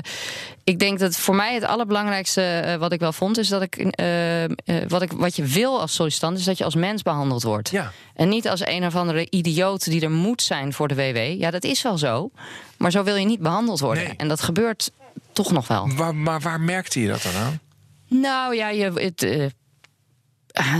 ik 0.63 0.79
denk 0.79 0.99
dat 0.99 1.17
voor 1.17 1.35
mij 1.35 1.53
het 1.53 1.63
allerbelangrijkste 1.63 2.41
eh, 2.41 2.75
wat 2.75 2.91
ik 2.91 2.99
wel 2.99 3.13
vond, 3.13 3.37
is 3.37 3.47
dat 3.47 3.61
ik 3.61 3.75
eh, 3.75 4.43
wat, 4.87 5.01
ik 5.01 5.11
wat 5.11 5.35
je 5.35 5.43
wil 5.43 5.79
als 5.79 5.93
sollicitant, 5.93 6.37
is 6.37 6.43
dat 6.43 6.57
je 6.57 6.63
als 6.63 6.75
mens 6.75 7.01
behandeld 7.01 7.43
wordt. 7.43 7.69
Ja. 7.69 7.91
En 8.15 8.29
niet 8.29 8.47
als 8.47 8.65
een 8.65 8.85
of 8.85 8.95
andere 8.95 9.27
idioot 9.29 9.83
die 9.83 10.01
er 10.01 10.11
moet 10.11 10.41
zijn 10.41 10.73
voor 10.73 10.87
de 10.87 10.95
WW. 10.95 11.39
Ja, 11.39 11.51
dat 11.51 11.63
is 11.63 11.81
wel 11.81 11.97
zo. 11.97 12.31
Maar 12.77 12.91
zo 12.91 13.03
wil 13.03 13.15
je 13.15 13.25
niet 13.25 13.41
behandeld 13.41 13.79
worden. 13.79 14.03
Nee. 14.03 14.13
En 14.17 14.27
dat 14.27 14.41
gebeurt 14.41 14.91
toch 15.31 15.51
nog 15.51 15.67
wel. 15.67 15.89
Waar, 15.95 16.15
maar 16.15 16.39
waar 16.39 16.61
merkte 16.61 17.01
je 17.01 17.07
dat 17.07 17.21
dan 17.21 17.35
aan? 17.35 17.59
Nou 18.07 18.55
ja, 18.55 18.69
je, 18.69 18.91
het, 18.93 19.53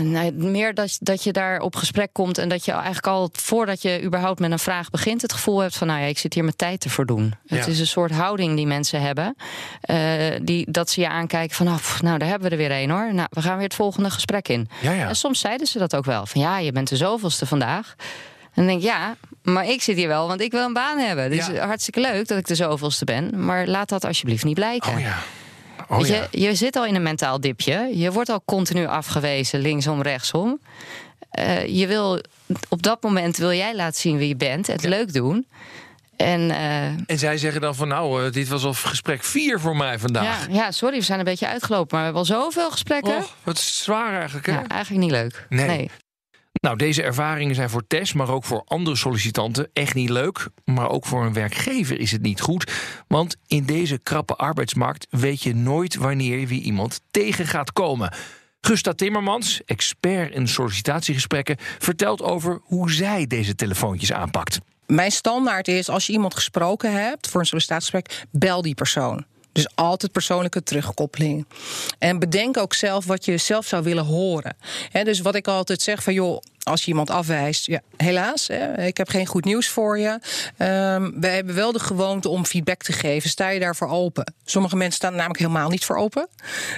nee, 0.01 0.31
meer 0.31 0.73
dat, 0.73 0.97
dat 0.99 1.23
je 1.23 1.31
daar 1.31 1.59
op 1.59 1.75
gesprek 1.75 2.09
komt 2.13 2.37
en 2.37 2.49
dat 2.49 2.65
je 2.65 2.71
eigenlijk 2.71 3.07
al 3.07 3.29
voordat 3.33 3.81
je 3.81 4.03
überhaupt 4.03 4.39
met 4.39 4.51
een 4.51 4.59
vraag 4.59 4.89
begint, 4.89 5.21
het 5.21 5.33
gevoel 5.33 5.59
hebt 5.59 5.77
van, 5.77 5.87
nou 5.87 5.99
ja, 5.99 6.05
ik 6.05 6.17
zit 6.17 6.33
hier 6.33 6.43
mijn 6.43 6.55
tijd 6.55 6.79
te 6.79 6.89
verdoen. 6.89 7.33
Het 7.47 7.67
is 7.67 7.79
een 7.79 7.87
soort 7.87 8.11
houding 8.11 8.55
die 8.55 8.67
mensen 8.67 9.01
hebben, 9.01 9.35
eh, 9.81 9.97
die, 10.41 10.71
dat 10.71 10.89
ze 10.89 11.01
je 11.01 11.09
aankijken 11.09 11.55
van, 11.55 11.67
oh, 11.67 11.75
pff, 11.75 12.01
nou, 12.01 12.17
daar 12.17 12.27
hebben 12.29 12.49
we 12.49 12.55
er 12.55 12.69
weer 12.69 12.81
een 12.83 12.89
hoor. 12.89 13.13
Nou, 13.13 13.27
we 13.31 13.41
gaan 13.41 13.55
weer 13.55 13.63
het 13.63 13.73
volgende 13.75 14.09
gesprek 14.09 14.47
in. 14.47 14.69
Ja, 14.81 14.91
ja. 14.91 15.07
En 15.07 15.15
soms 15.15 15.39
zeiden 15.39 15.67
ze 15.67 15.77
dat 15.77 15.95
ook 15.95 16.05
wel, 16.05 16.25
van 16.25 16.41
ja, 16.41 16.57
je 16.59 16.71
bent 16.71 16.89
de 16.89 16.95
zoveelste 16.97 17.45
vandaag. 17.45 17.93
En 18.43 18.51
dan 18.53 18.65
denk 18.65 18.79
ik, 18.79 18.85
ja, 18.85 19.15
maar 19.43 19.65
ik 19.67 19.81
zit 19.81 19.95
hier 19.95 20.07
wel, 20.07 20.27
want 20.27 20.41
ik 20.41 20.51
wil 20.51 20.65
een 20.65 20.73
baan 20.73 20.97
hebben. 20.97 21.29
Dus 21.29 21.47
Ja. 21.47 21.65
hartstikke 21.65 21.99
leuk 22.01 22.27
dat 22.27 22.37
ik 22.37 22.47
de 22.47 22.55
zoveelste 22.55 23.05
ben, 23.05 23.45
maar 23.45 23.67
laat 23.67 23.89
dat 23.89 24.05
alsjeblieft 24.05 24.43
niet 24.43 24.55
blijken. 24.55 24.93
Oh 24.93 24.99
ja. 24.99 25.17
Oh 25.91 25.97
Weet 25.97 26.07
ja. 26.07 26.27
je, 26.31 26.41
je 26.41 26.55
zit 26.55 26.75
al 26.75 26.85
in 26.85 26.95
een 26.95 27.03
mentaal 27.03 27.39
dipje. 27.39 27.89
Je 27.93 28.11
wordt 28.11 28.29
al 28.29 28.41
continu 28.45 28.85
afgewezen, 28.87 29.59
linksom, 29.59 30.01
rechtsom. 30.01 30.59
Eh, 31.31 31.65
je 31.67 31.87
wil, 31.87 32.19
op 32.69 32.81
dat 32.83 33.03
moment 33.03 33.37
wil 33.37 33.53
jij 33.53 33.75
laten 33.75 33.99
zien 34.01 34.17
wie 34.17 34.27
je 34.27 34.35
bent, 34.35 34.67
het 34.67 34.81
Ja. 34.81 34.89
leuk 34.89 35.13
doen. 35.13 35.47
En 36.17 36.51
eh, 36.51 36.85
En 36.85 37.17
zij 37.19 37.37
zeggen 37.37 37.61
dan 37.61 37.75
van 37.75 37.87
nou, 37.87 38.25
eh, 38.25 38.31
dit 38.31 38.47
was 38.47 38.63
al 38.63 38.73
gesprek 38.73 39.23
4 39.23 39.59
voor 39.59 39.75
mij 39.77 39.91
ja, 39.91 39.99
vandaag. 39.99 40.47
ja, 40.51 40.71
sorry, 40.71 40.97
we 40.97 41.03
zijn 41.03 41.19
een 41.19 41.25
beetje 41.25 41.47
uitgelopen, 41.47 41.97
maar 41.97 41.99
we 41.99 42.03
hebben 42.17 42.21
al 42.37 42.43
zoveel 42.43 42.71
gesprekken. 42.71 43.17
Och, 43.17 43.35
wat 43.43 43.57
zwaar 43.57 44.13
eigenlijk 44.15 44.45
hè? 44.45 44.53
ja, 44.53 44.67
eigenlijk 44.67 45.03
niet 45.03 45.11
leuk. 45.11 45.45
Nee. 45.49 45.89
Nou, 46.61 46.77
deze 46.77 47.03
ervaringen 47.03 47.55
zijn 47.55 47.69
voor 47.69 47.87
Tess, 47.87 48.13
maar 48.13 48.29
ook 48.29 48.43
voor 48.43 48.61
andere 48.65 48.95
sollicitanten 48.95 49.69
echt 49.73 49.93
niet 49.93 50.09
leuk. 50.09 50.47
Maar 50.65 50.89
ook 50.89 51.05
voor 51.05 51.25
een 51.25 51.33
werkgever 51.33 51.99
is 51.99 52.11
het 52.11 52.21
niet 52.21 52.41
goed. 52.41 52.71
Want 53.07 53.35
in 53.47 53.65
deze 53.65 53.97
krappe 53.97 54.35
arbeidsmarkt 54.35 55.07
weet 55.09 55.43
je 55.43 55.55
nooit 55.55 55.95
wanneer 55.95 56.39
je 56.39 56.47
iemand 56.47 57.01
tegen 57.11 57.47
gaat 57.47 57.73
komen. 57.73 58.13
Gusta 58.61 58.93
Timmermans, 58.93 59.61
expert 59.65 60.33
in 60.33 60.47
sollicitatiegesprekken, 60.47 61.57
vertelt 61.79 62.21
over 62.21 62.59
hoe 62.63 62.91
zij 62.91 63.27
deze 63.27 63.55
telefoontjes 63.55 64.13
aanpakt. 64.13 64.59
Mijn 64.85 65.11
standaard 65.11 65.67
is, 65.67 65.89
als 65.89 66.07
je 66.07 66.13
iemand 66.13 66.33
gesproken 66.33 67.03
hebt 67.03 67.29
voor 67.29 67.39
een 67.39 67.45
sollicitatiegesprek, 67.45 68.25
bel 68.31 68.61
die 68.61 68.75
persoon. 68.75 69.25
Dus 69.51 69.67
altijd 69.75 70.11
persoonlijke 70.11 70.63
terugkoppeling. 70.63 71.45
En 71.99 72.19
bedenk 72.19 72.57
ook 72.57 72.73
zelf 72.73 73.05
wat 73.05 73.25
je 73.25 73.37
zelf 73.37 73.65
zou 73.65 73.83
willen 73.83 74.05
horen. 74.05 74.57
Hè, 74.91 75.03
dus 75.03 75.19
wat 75.19 75.35
ik 75.35 75.47
altijd 75.47 75.81
zeg 75.81 76.03
van 76.03 76.13
joh, 76.13 76.41
als 76.63 76.81
je 76.81 76.87
iemand 76.87 77.09
afwijst, 77.09 77.65
ja, 77.65 77.81
helaas, 77.97 78.47
hè, 78.47 78.85
ik 78.85 78.97
heb 78.97 79.09
geen 79.09 79.25
goed 79.25 79.45
nieuws 79.45 79.67
voor 79.67 79.99
je. 79.99 80.19
Ehm 80.57 81.11
we 81.19 81.27
hebben 81.27 81.55
wel 81.55 81.71
de 81.71 81.79
gewoonte 81.79 82.29
om 82.29 82.45
feedback 82.45 82.81
te 82.81 82.91
geven. 82.91 83.29
Sta 83.29 83.49
je 83.49 83.59
daarvoor 83.59 83.87
open? 83.87 84.33
Sommige 84.45 84.75
mensen 84.75 84.95
staan 84.95 85.11
er 85.11 85.17
namelijk 85.17 85.39
helemaal 85.39 85.69
niet 85.69 85.85
voor 85.85 85.95
open. 85.95 86.27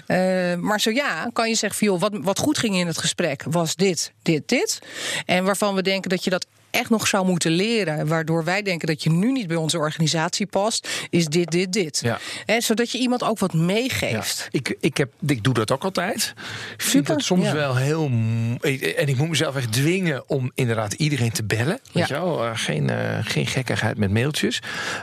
Eh, 0.05 0.55
maar 0.55 0.81
zo 0.81 0.89
ja, 0.89 1.29
kan 1.33 1.49
je 1.49 1.55
zeggen 1.55 1.79
van 1.79 1.87
joh, 1.87 1.99
wat, 1.99 2.11
wat 2.21 2.39
goed 2.39 2.57
ging 2.57 2.75
in 2.75 2.87
het 2.87 2.97
gesprek 2.97 3.43
was 3.49 3.75
dit, 3.75 4.11
dit, 4.21 4.47
dit. 4.49 4.81
En 5.25 5.43
waarvan 5.43 5.75
we 5.75 5.81
denken 5.81 6.09
dat 6.09 6.23
je 6.23 6.29
dat 6.29 6.45
echt 6.73 6.89
nog 6.89 7.07
zou 7.07 7.25
moeten 7.25 7.51
leren, 7.51 8.07
waardoor 8.07 8.43
wij 8.43 8.61
denken 8.61 8.87
dat 8.87 9.03
je 9.03 9.09
nu 9.09 9.31
niet 9.31 9.47
bij 9.47 9.55
onze 9.55 9.77
organisatie 9.77 10.45
past, 10.45 11.07
is 11.09 11.25
dit, 11.25 11.51
dit, 11.51 11.73
dit. 11.73 12.01
Ja. 12.03 12.19
Zodat 12.59 12.91
je 12.91 12.97
iemand 12.97 13.23
ook 13.23 13.39
wat 13.39 13.53
meegeeft. 13.53 14.47
Ik, 14.51 14.75
ik, 14.79 14.97
heb, 14.97 15.11
ik 15.27 15.43
doe 15.43 15.53
dat 15.53 15.71
ook 15.71 15.83
altijd. 15.83 16.33
Ik 16.73 16.81
vind 16.81 17.07
het 17.07 17.23
soms 17.23 17.45
ja. 17.45 17.53
wel 17.53 17.75
heel. 17.75 18.05
En 18.97 19.07
ik 19.07 19.17
moet 19.17 19.29
mezelf 19.29 19.55
echt 19.55 19.71
dwingen 19.71 20.29
om 20.29 20.51
inderdaad 20.55 20.93
iedereen 20.93 21.31
te 21.31 21.43
bellen. 21.43 21.79
Weet 21.91 22.07
Ja. 22.07 22.15
je 22.15 22.21
wel? 22.21 22.45
Eh, 22.45 22.51
geen, 22.53 22.89
eh, 22.89 23.17
geen 23.21 23.47
gekkigheid 23.47 23.97
met 23.97 24.11
mailtjes. 24.11 24.61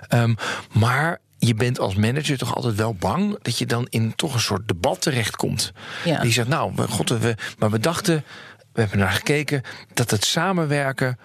Ehm, 0.09 0.35
maar 0.73 1.21
je 1.39 1.55
bent 1.55 1.79
als 1.79 1.95
manager 1.95 2.39
toch 2.39 2.55
altijd 2.55 2.75
wel 2.75 2.95
bang 2.95 3.39
dat 3.43 3.59
je 3.59 3.67
dan 3.67 3.87
in 3.91 4.15
toch 4.15 4.35
een 4.35 4.41
soort 4.41 4.69
debat 4.69 5.03
terechtkomt. 5.03 5.73
Ja. 6.05 6.21
Die 6.21 6.33
zegt, 6.33 6.49
nou, 6.49 6.73
god, 6.89 7.09
we, 7.09 7.35
maar 7.59 7.71
we 7.71 7.79
dachten. 7.81 8.25
we 8.73 8.81
hebben 8.81 8.99
naar 8.99 9.11
gekeken 9.13 9.63
dat 9.95 10.11
het 10.11 10.25
samenwerken 10.25 11.19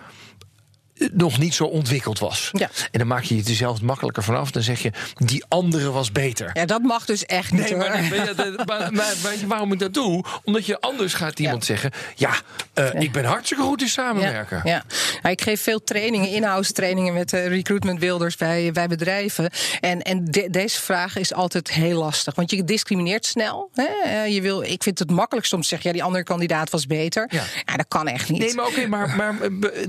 nog 1.14 1.38
niet 1.38 1.54
zo 1.54 1.64
ontwikkeld 1.64 2.20
was. 2.20 2.50
Ja. 2.52 2.70
En 2.92 3.00
dan 3.00 3.08
maak 3.08 3.24
je 3.24 3.36
het 3.36 3.48
jezelf 3.48 3.82
makkelijker 3.82 4.24
vanaf. 4.24 4.52
Dan 4.52 4.62
zeg 4.64 4.82
je, 4.82 4.92
die 5.16 5.44
andere 5.48 5.92
was 5.92 6.12
beter. 6.12 6.50
Ja, 6.54 6.66
dat 6.66 6.82
mag 6.82 7.06
dus 7.06 7.26
echt 7.26 7.52
niet. 7.52 7.62
Nee, 7.62 7.76
maar, 7.78 8.64
maar, 8.66 8.92
maar, 8.94 9.14
waarom 9.48 9.72
ik 9.72 9.80
dat 9.80 9.94
doe? 9.94 10.24
Omdat 10.44 10.66
je 10.66 10.80
anders 10.82 11.14
gaat 11.14 11.40
iemand 11.40 11.66
zeggen... 11.66 11.92
ja, 12.16 12.34
eh, 12.74 12.94
ik 12.94 13.12
ben 13.12 13.26
hartstikke 13.26 13.64
goed 13.64 13.82
in 13.82 13.88
samenwerken. 13.88 14.62
Ja, 14.64 14.72
ja. 14.72 14.84
Nou, 15.22 15.34
ik 15.36 15.42
geef 15.42 15.62
veel 15.62 15.84
trainingen, 15.84 16.30
in-house 16.30 16.72
trainingen 16.72 17.14
met 17.14 17.34
eh, 17.34 17.48
recruitment 17.48 18.00
builders 18.00 18.36
bij, 18.36 18.72
bij 18.72 18.88
bedrijven. 18.88 19.50
En, 19.80 20.02
en 20.02 20.26
de- 20.26 20.50
deze 20.50 20.82
vraag 20.82 21.18
is 21.18 21.34
altijd 21.34 21.72
heel 21.72 22.00
lastig. 22.00 22.36
Want 22.36 22.52
je 22.52 22.64
discrimineert 22.64 23.26
snel. 23.26 23.70
Hè? 23.74 23.84
Eh, 24.04 24.28
Je 24.34 24.42
wil, 24.42 24.62
ik 24.62 24.84
vind 24.84 25.00
het 25.00 25.10
makkelijkst 25.12 25.54
om 25.54 25.62
te 25.62 25.68
zeggen, 25.68 25.88
ja, 25.90 25.96
die 25.96 26.04
andere 26.04 26.24
kandidaat 26.24 26.70
was 26.70 26.88
beter. 26.88 27.28
Ja. 27.32 27.44
Ja, 27.66 27.76
dat 27.76 27.88
kan 27.88 28.08
echt 28.08 28.30
niet. 28.30 28.40
Nee, 28.40 28.54
maar 28.54 28.66
oké, 28.68 28.88
maar, 28.88 29.16
maar 29.16 29.36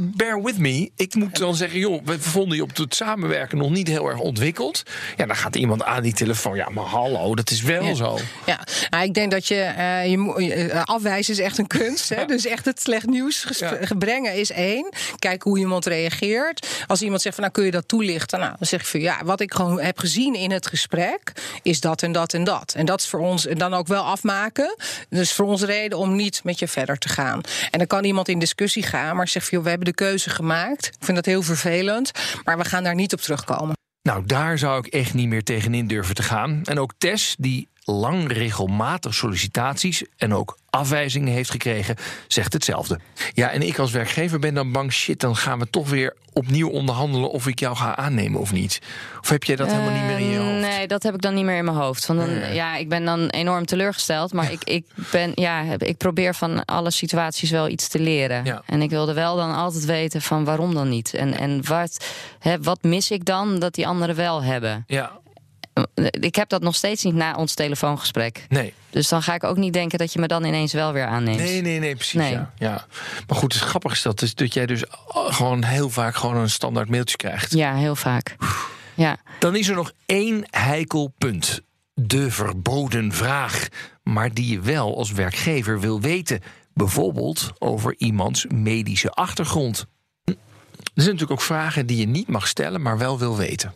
bear 0.01 0.43
with 0.43 0.59
me. 0.59 0.91
Ik 0.97 1.15
moet 1.15 1.39
dan 1.39 1.55
zeggen, 1.55 1.79
joh, 1.79 2.05
we 2.05 2.21
vonden 2.21 2.57
je 2.57 2.63
op 2.63 2.77
het 2.77 2.95
samenwerken 2.95 3.59
nog 3.59 3.71
niet 3.71 3.89
heel 3.89 4.09
erg 4.09 4.19
ontwikkeld. 4.19 4.83
Ja, 5.17 5.27
dan 5.27 5.37
gaat 5.37 5.57
iemand 5.57 5.83
aan 5.83 6.03
die 6.03 6.13
telefoon. 6.13 6.57
Ja, 6.57 6.69
maar 6.69 6.85
hallo, 6.85 7.35
dat 7.35 7.51
is 7.51 7.63
wel 7.63 7.85
Ja. 7.85 7.95
zo. 7.95 8.19
Ja, 8.47 8.61
nou, 8.91 9.05
ik 9.05 9.15
denk 9.15 9.31
dat 9.31 9.47
je, 9.47 9.55
eh, 9.61 10.07
je 10.11 10.65
eh, 10.65 10.83
afwijzen 10.85 11.33
is 11.33 11.41
echt 11.41 11.59
een 11.59 11.67
kunst. 11.67 12.09
Hè? 12.09 12.25
Dus 12.25 12.47
echt 12.47 12.65
het 12.65 12.81
slecht 12.81 13.07
nieuws 13.07 13.47
brengen 13.99 14.35
is 14.35 14.51
één. 14.51 14.89
Kijk 15.19 15.43
hoe 15.43 15.59
iemand 15.59 15.87
reageert. 15.87 16.67
Als 16.87 17.03
iemand 17.03 17.23
zegt 17.23 17.35
van 17.35 17.45
nou 17.45 17.57
kun 17.57 17.65
je 17.65 17.71
dat 17.71 17.89
toelichten, 17.89 18.39
nou, 18.39 18.55
dan 18.59 18.67
zeg 18.69 18.81
ik 18.81 18.87
van 18.87 19.01
ja, 19.01 19.21
wat 19.25 19.41
ik 19.41 19.55
gewoon 19.55 19.81
heb 19.81 19.99
gezien 19.99 20.35
in 20.35 20.51
het 20.51 20.67
gesprek 20.67 21.33
is 21.63 21.81
dat 21.81 22.03
en 22.03 22.13
dat 22.13 22.35
en 22.35 22.45
dat. 22.45 22.75
En 22.77 22.87
dat 22.87 23.01
is 23.01 23.09
voor 23.09 23.21
ons 23.21 23.47
en 23.47 23.59
dan 23.59 23.75
ook 23.75 23.87
wel 23.87 24.03
afmaken. 24.03 24.77
Dus 25.09 25.33
voor 25.33 25.47
ons 25.47 25.63
reden 25.63 25.99
om 25.99 26.17
niet 26.17 26.41
met 26.45 26.59
je 26.59 26.69
verder 26.69 26.99
te 26.99 27.09
gaan. 27.09 27.41
En 27.71 27.79
dan 27.79 27.87
kan 27.87 28.05
iemand 28.05 28.29
in 28.29 28.39
discussie 28.39 28.83
gaan, 28.83 29.17
maar 29.17 29.29
zegt 29.29 29.47
van 29.49 29.55
joh, 29.55 29.63
we 29.65 29.69
hebben 29.71 29.89
de 29.89 29.95
keuze 29.95 30.31
gemaakt. 30.31 30.86
Ik 30.87 31.05
vind 31.05 31.17
dat 31.17 31.27
heel 31.27 31.43
vervelend, 31.43 32.11
maar 32.45 32.59
we 32.59 32.65
gaan 32.65 32.85
daar 32.85 32.95
niet 32.95 33.13
op 33.13 33.21
terugkomen. 33.21 33.75
Nou, 34.03 34.27
daar 34.27 34.59
zou 34.59 34.79
ik 34.79 34.87
echt 34.87 35.15
niet 35.15 35.29
meer 35.29 35.43
tegenin 35.43 35.87
durven 35.87 36.15
te 36.15 36.23
gaan. 36.23 36.61
En 36.65 36.79
ook 36.79 36.93
Tess, 36.99 37.37
die 37.39 37.69
lang 37.89 38.33
regelmatig 38.33 39.15
sollicitaties 39.15 40.05
en 40.17 40.35
ook 40.35 40.59
afwijzingen 40.71 41.33
heeft 41.33 41.51
gekregen, 41.51 41.97
zegt 42.29 42.53
hetzelfde. 42.53 42.99
Ja, 43.35 43.51
en 43.51 43.63
ik 43.63 43.79
als 43.79 43.91
werkgever 43.91 44.39
ben 44.39 44.55
dan 44.55 44.73
bang, 44.73 44.93
shit, 44.93 45.21
dan 45.21 45.37
gaan 45.37 45.59
we 45.59 45.71
toch 45.71 45.89
weer 45.89 46.17
opnieuw 46.33 46.69
onderhandelen 46.69 47.31
of 47.31 47.47
ik 47.47 47.59
jou 47.59 47.77
ga 47.77 47.97
aannemen 47.97 48.41
of 48.41 48.53
niet. 48.53 48.81
Of 49.21 49.29
heb 49.29 49.45
jij 49.45 49.57
dat 49.57 49.71
helemaal 49.71 49.93
niet 49.93 50.05
meer 50.05 50.19
in 50.19 50.29
je 50.29 50.39
Eh, 50.39 50.45
hoofd? 50.45 50.61
Nee, 50.61 50.87
dat 50.87 51.03
heb 51.03 51.15
ik 51.15 51.21
dan 51.21 51.35
niet 51.35 51.45
meer 51.45 51.57
in 51.57 51.65
mijn 51.65 51.77
hoofd. 51.77 52.07
Want 52.07 52.21
dan, 52.21 52.55
ja, 52.55 52.77
ik 52.77 52.89
ben 52.89 53.05
dan 53.05 53.29
enorm 53.29 53.67
teleurgesteld. 53.67 54.33
Maar 54.33 54.53
ik, 54.53 54.65
ik, 54.65 54.85
ben, 55.11 55.33
ja, 55.35 55.65
ik 55.79 55.97
probeer 55.97 56.35
van 56.35 56.65
alle 56.65 56.91
situaties 56.91 57.51
wel 57.51 57.69
iets 57.69 57.89
te 57.89 57.99
leren. 57.99 58.45
Ja. 58.45 58.63
En 58.67 58.83
ik 58.83 58.91
wilde 58.91 59.13
wel 59.15 59.37
dan 59.37 59.55
altijd 59.55 59.85
weten 59.85 60.23
van 60.23 60.45
waarom 60.45 60.75
dan 60.75 60.89
niet. 60.89 61.15
En, 61.15 61.39
en 61.39 61.67
wat, 61.67 62.07
hè, 62.39 62.61
wat 62.61 62.83
mis 62.83 63.11
ik 63.11 63.25
dan 63.25 63.59
dat 63.59 63.75
die 63.75 63.87
anderen 63.87 64.17
wel 64.17 64.43
hebben? 64.43 64.85
Ja, 64.87 65.13
Ik 66.11 66.35
heb 66.35 66.49
dat 66.49 66.63
nog 66.63 66.75
steeds 66.75 67.03
niet 67.05 67.15
na 67.15 67.35
ons 67.35 67.55
telefoongesprek. 67.55 68.47
nee. 68.49 68.75
Dus 68.91 69.09
dan 69.09 69.23
ga 69.23 69.35
ik 69.35 69.45
ook 69.45 69.57
niet 69.57 69.73
denken 69.73 69.99
dat 69.99 70.13
je 70.13 70.19
me 70.19 70.27
dan 70.27 70.45
ineens 70.45 70.73
wel 70.73 70.93
weer 70.93 71.07
aanneemt. 71.07 71.39
Nee, 71.39 71.61
nee, 71.63 71.79
nee, 71.79 71.95
precies. 71.95 72.15
Nee. 72.21 72.33
Ja, 72.33 72.53
ja. 72.59 72.87
Maar 73.27 73.37
goed, 73.39 73.53
het 73.53 73.63
grappige 73.63 73.95
is 73.95 74.03
dat, 74.03 74.23
is 74.23 74.35
dat 74.35 74.55
jij 74.55 74.67
dus 74.67 74.85
gewoon 75.09 75.65
heel 75.65 75.91
vaak 75.91 76.17
gewoon 76.17 76.37
een 76.37 76.51
standaard 76.51 76.89
mailtje 76.89 77.17
krijgt. 77.17 77.53
Ja, 77.53 77.75
heel 77.75 77.97
vaak. 77.97 78.37
Ja. 78.95 79.17
Dan 79.39 79.57
is 79.57 79.69
er 79.69 79.75
nog 79.75 79.93
één 80.07 80.45
heikel 80.51 81.15
punt. 81.19 81.61
De 81.95 82.31
verboden 82.31 83.13
vraag. 83.13 83.69
Maar 84.03 84.35
die 84.35 84.53
je 84.53 84.61
wel 84.61 84.97
als 84.97 85.13
werkgever 85.13 85.81
wil 85.81 86.01
weten. 86.01 86.41
Bijvoorbeeld 86.75 87.53
over 87.59 87.95
iemands 87.99 88.47
medische 88.47 89.11
achtergrond. 89.11 89.87
Er 90.25 91.03
zijn 91.03 91.07
natuurlijk 91.13 91.31
ook 91.41 91.47
vragen 91.47 91.87
die 91.87 91.97
je 91.97 92.07
niet 92.07 92.29
mag 92.29 92.49
stellen, 92.49 92.83
maar 92.83 92.99
wel 92.99 93.19
wil 93.19 93.37
weten. 93.37 93.75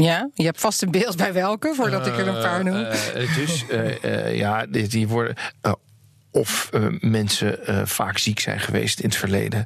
Ja, 0.00 0.30
je 0.34 0.44
hebt 0.44 0.60
vast 0.60 0.82
een 0.82 0.90
beeld 0.90 1.16
bij 1.16 1.32
welke, 1.32 1.72
voordat 1.74 2.06
ik 2.06 2.18
er 2.18 2.28
een 2.28 2.42
paar 2.42 2.64
noem. 2.64 2.84
Eh, 2.84 3.36
dus 3.36 3.66
eh, 3.68 4.04
eh, 4.04 4.36
ja, 4.36 4.66
die, 4.66 4.86
die 4.86 5.08
worden. 5.08 5.36
of 6.30 6.70
mensen 7.00 7.58
vaak 7.88 8.18
ziek 8.18 8.40
zijn 8.40 8.60
geweest 8.60 9.00
in 9.00 9.08
het 9.08 9.18
verleden. 9.18 9.64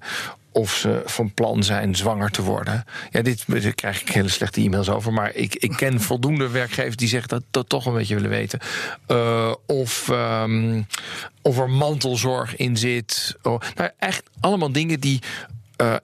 Of 0.52 0.74
ze 0.74 1.02
van 1.04 1.34
plan 1.34 1.62
zijn 1.62 1.96
zwanger 1.96 2.30
te 2.30 2.42
worden. 2.42 2.84
Ja, 3.10 3.22
dit 3.22 3.44
daar 3.62 3.74
krijg 3.74 4.00
ik 4.00 4.08
hele 4.08 4.28
slechte 4.28 4.60
e-mails 4.60 4.88
over. 4.88 5.12
Maar 5.12 5.34
ik, 5.34 5.54
ik 5.54 5.72
ken 5.76 6.00
voldoende 6.10 6.48
werkgevers 6.48 6.96
die 6.96 7.08
zeggen 7.08 7.28
dat 7.28 7.42
dat 7.50 7.68
toch 7.68 7.86
een 7.86 7.94
beetje 7.94 8.14
willen 8.14 8.30
weten. 8.30 8.60
Of, 9.66 10.10
of 11.42 11.58
er 11.58 11.70
mantelzorg 11.70 12.56
in 12.56 12.76
zit. 12.76 13.36
Oh, 13.42 13.60
nou, 13.74 13.90
echt 13.98 14.22
allemaal 14.40 14.72
dingen 14.72 15.00
die. 15.00 15.20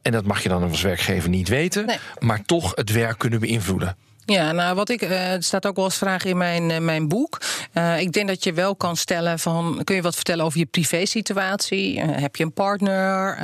en 0.02 0.12
dat 0.12 0.24
mag 0.24 0.42
je 0.42 0.48
dan 0.48 0.62
als 0.62 0.82
werkgever 0.82 1.28
niet 1.28 1.48
weten. 1.48 1.86
Nee. 1.86 1.98
Maar 2.18 2.44
toch 2.44 2.72
het 2.74 2.92
werk 2.92 3.18
kunnen 3.18 3.40
beïnvloeden. 3.40 3.96
Ja, 4.26 4.52
nou, 4.52 4.74
wat 4.74 4.88
ik, 4.88 5.02
er 5.02 5.42
staat 5.42 5.66
ook 5.66 5.76
wel 5.76 5.84
als 5.84 5.96
vraag 5.98 6.24
in 6.24 6.36
mijn, 6.36 6.70
eh, 6.70 6.78
mijn 6.80 7.08
boek. 7.08 7.40
Eh, 7.72 8.00
ik 8.00 8.12
denk 8.12 8.28
dat 8.28 8.44
je 8.44 8.52
wel 8.52 8.76
kan 8.76 8.96
stellen 8.96 9.38
van, 9.38 9.80
kun 9.84 9.94
je 9.94 10.02
wat 10.02 10.14
vertellen 10.14 10.44
over 10.44 10.58
je 10.58 10.66
privésituatie? 10.66 12.00
Heb 12.00 12.36
je 12.36 12.44
een 12.44 12.52
partner? 12.52 13.36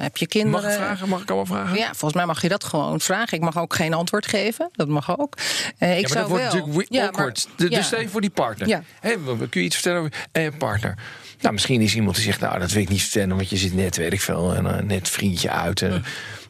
Heb 0.00 0.16
je 0.16 0.26
kinderen? 0.26 0.62
Mag 0.62 0.70
ik 0.72 0.78
vragen? 0.78 1.08
Mag 1.08 1.20
ik 1.22 1.28
allemaal 1.28 1.46
vragen? 1.46 1.78
Ja, 1.78 1.86
volgens 1.86 2.14
mij 2.14 2.26
mag 2.26 2.42
je 2.42 2.48
dat 2.48 2.64
gewoon 2.64 3.00
vragen. 3.00 3.36
Ik 3.36 3.44
mag 3.44 3.58
ook 3.58 3.74
geen 3.74 3.94
antwoord 3.94 4.26
geven. 4.26 4.68
Dat 4.72 4.88
mag 4.88 5.18
ook. 5.18 5.36
Ik 5.36 5.40
ja, 5.78 5.86
maar 5.86 6.00
zou 6.00 6.14
dat 6.14 6.28
wordt 6.28 6.44
wel. 6.44 6.54
natuurlijk 6.54 6.92
Ja, 6.92 7.06
awkward. 7.06 7.48
maar- 7.56 7.68
ja. 7.70 7.76
Dus 7.76 7.86
stel 7.86 8.00
je 8.00 8.08
voor 8.08 8.20
die 8.20 8.30
partner. 8.30 8.68
Ja. 8.68 8.82
Kun 9.00 9.48
je 9.50 9.60
iets 9.60 9.74
vertellen 9.74 9.98
over 9.98 10.12
eh, 10.32 10.48
partner? 10.58 10.98
Nou, 11.40 11.52
misschien 11.52 11.80
is 11.80 11.94
iemand 11.94 12.16
die 12.16 12.24
zegt, 12.24 12.40
nou, 12.40 12.58
dat 12.58 12.72
wil 12.72 12.82
ik 12.82 12.88
niet 12.88 13.02
vertellen... 13.02 13.36
want 13.36 13.50
je 13.50 13.56
zit 13.56 13.74
net, 13.74 13.96
weet 13.96 14.12
ik 14.12 14.20
veel, 14.20 14.54
en, 14.54 14.86
net 14.86 15.08
vriendje 15.08 15.50
uit. 15.50 15.84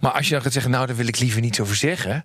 Maar 0.00 0.12
als 0.12 0.26
je 0.26 0.32
dan 0.32 0.42
gaat 0.42 0.52
zeggen, 0.52 0.70
nou, 0.70 0.86
daar 0.86 0.96
wil 0.96 1.08
ik 1.08 1.18
liever 1.18 1.40
niets 1.40 1.60
over 1.60 1.76
zeggen... 1.76 2.24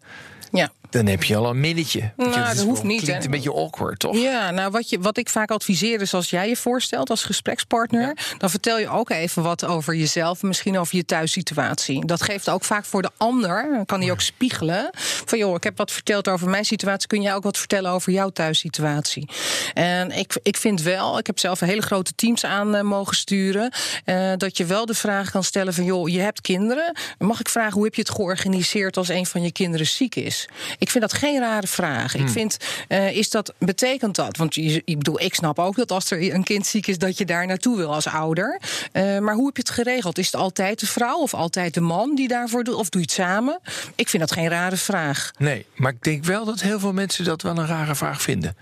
Ja. 0.51 0.71
Dan 0.95 1.05
heb 1.05 1.23
je 1.23 1.35
al 1.35 1.49
een 1.49 1.59
minnetje. 1.59 1.99
Je, 1.99 2.11
Nou, 2.17 2.55
dat 2.55 2.59
hoeft 2.59 2.83
niet, 2.83 3.01
klinkt 3.01 3.19
hè. 3.19 3.25
een 3.25 3.31
beetje 3.31 3.53
awkward, 3.53 3.99
toch? 3.99 4.17
Ja, 4.17 4.51
nou 4.51 4.71
wat, 4.71 4.89
je, 4.89 4.99
wat 4.99 5.17
ik 5.17 5.29
vaak 5.29 5.51
adviseer 5.51 6.01
is 6.01 6.13
als 6.13 6.29
jij 6.29 6.47
je 6.47 6.55
voorstelt 6.55 7.09
als 7.09 7.23
gesprekspartner, 7.23 8.17
dan 8.37 8.49
vertel 8.49 8.79
je 8.79 8.89
ook 8.89 9.09
even 9.09 9.43
wat 9.43 9.65
over 9.65 9.95
jezelf, 9.95 10.41
misschien 10.41 10.77
over 10.77 10.95
je 10.95 11.05
thuissituatie. 11.05 12.05
Dat 12.05 12.21
geeft 12.21 12.49
ook 12.49 12.63
vaak 12.63 12.85
voor 12.85 13.01
de 13.01 13.09
ander, 13.17 13.69
dan 13.71 13.85
kan 13.85 13.99
die 13.99 14.11
ook 14.11 14.21
spiegelen. 14.21 14.89
Van 15.25 15.37
joh, 15.37 15.55
ik 15.55 15.63
heb 15.63 15.77
wat 15.77 15.91
verteld 15.91 16.27
over 16.27 16.49
mijn 16.49 16.65
situatie, 16.65 17.07
kun 17.07 17.21
jij 17.21 17.35
ook 17.35 17.43
wat 17.43 17.57
vertellen 17.57 17.91
over 17.91 18.11
jouw 18.11 18.29
thuissituatie? 18.29 19.29
En 19.73 20.11
ik, 20.11 20.39
ik 20.43 20.57
vind 20.57 20.81
wel, 20.81 21.17
ik 21.17 21.27
heb 21.27 21.39
zelf 21.39 21.59
hele 21.59 21.81
grote 21.81 22.15
teams 22.15 22.45
aan 22.45 22.75
eh, 22.75 22.81
mogen 22.81 23.15
sturen, 23.15 23.71
eh, 24.05 24.31
dat 24.37 24.57
je 24.57 24.65
wel 24.65 24.85
de 24.85 24.93
vraag 24.93 25.31
kan 25.31 25.43
stellen 25.43 25.73
van 25.73 25.83
joh, 25.83 26.09
je 26.09 26.19
hebt 26.19 26.41
kinderen, 26.41 26.97
mag 27.17 27.39
ik 27.39 27.49
vragen 27.49 27.73
hoe 27.73 27.83
heb 27.83 27.95
je 27.95 28.01
het 28.01 28.11
georganiseerd 28.11 28.97
als 28.97 29.09
een 29.09 29.25
van 29.25 29.41
je 29.41 29.51
kinderen 29.51 29.87
ziek 29.87 30.15
is? 30.15 30.47
Ik 30.85 30.91
vind 30.91 31.03
dat 31.03 31.13
geen 31.13 31.39
rare 31.39 31.67
vraag. 31.67 32.13
Hmm. 32.13 32.21
Ik 32.21 32.29
vind, 32.29 32.57
eh, 32.87 33.17
is 33.17 33.29
dat, 33.29 33.53
betekent 33.57 34.15
dat? 34.15 34.37
Want 34.37 34.55
je, 34.55 34.81
ik 34.85 34.97
bedoel, 34.97 35.21
ik 35.21 35.35
snap 35.35 35.59
ook 35.59 35.75
dat 35.75 35.91
als 35.91 36.11
er 36.11 36.33
een 36.33 36.43
kind 36.43 36.65
ziek 36.65 36.87
is, 36.87 36.97
dat 36.97 37.17
je 37.17 37.25
daar 37.25 37.47
naartoe 37.47 37.77
wil 37.77 37.93
als 37.93 38.07
ouder. 38.07 38.61
Eh, 38.91 39.19
maar 39.19 39.35
hoe 39.35 39.45
heb 39.45 39.55
je 39.55 39.61
het 39.61 39.71
geregeld? 39.71 40.17
Is 40.17 40.25
het 40.25 40.35
altijd 40.35 40.79
de 40.79 40.87
vrouw 40.87 41.17
of 41.17 41.33
altijd 41.33 41.73
de 41.73 41.81
man 41.81 42.15
die 42.15 42.27
daarvoor 42.27 42.63
doet? 42.63 42.75
Of 42.75 42.89
doe 42.89 43.01
je 43.01 43.07
het 43.07 43.15
samen? 43.15 43.59
Ik 43.95 44.09
vind 44.09 44.27
dat 44.27 44.31
geen 44.31 44.47
rare 44.47 44.77
vraag. 44.77 45.31
Nee, 45.37 45.65
maar 45.75 45.91
ik 45.91 46.03
denk 46.03 46.23
wel 46.23 46.45
dat 46.45 46.61
heel 46.61 46.79
veel 46.79 46.93
mensen 46.93 47.23
dat 47.23 47.41
wel 47.41 47.57
een 47.57 47.67
rare 47.67 47.95
vraag 47.95 48.21
vinden. 48.21 48.55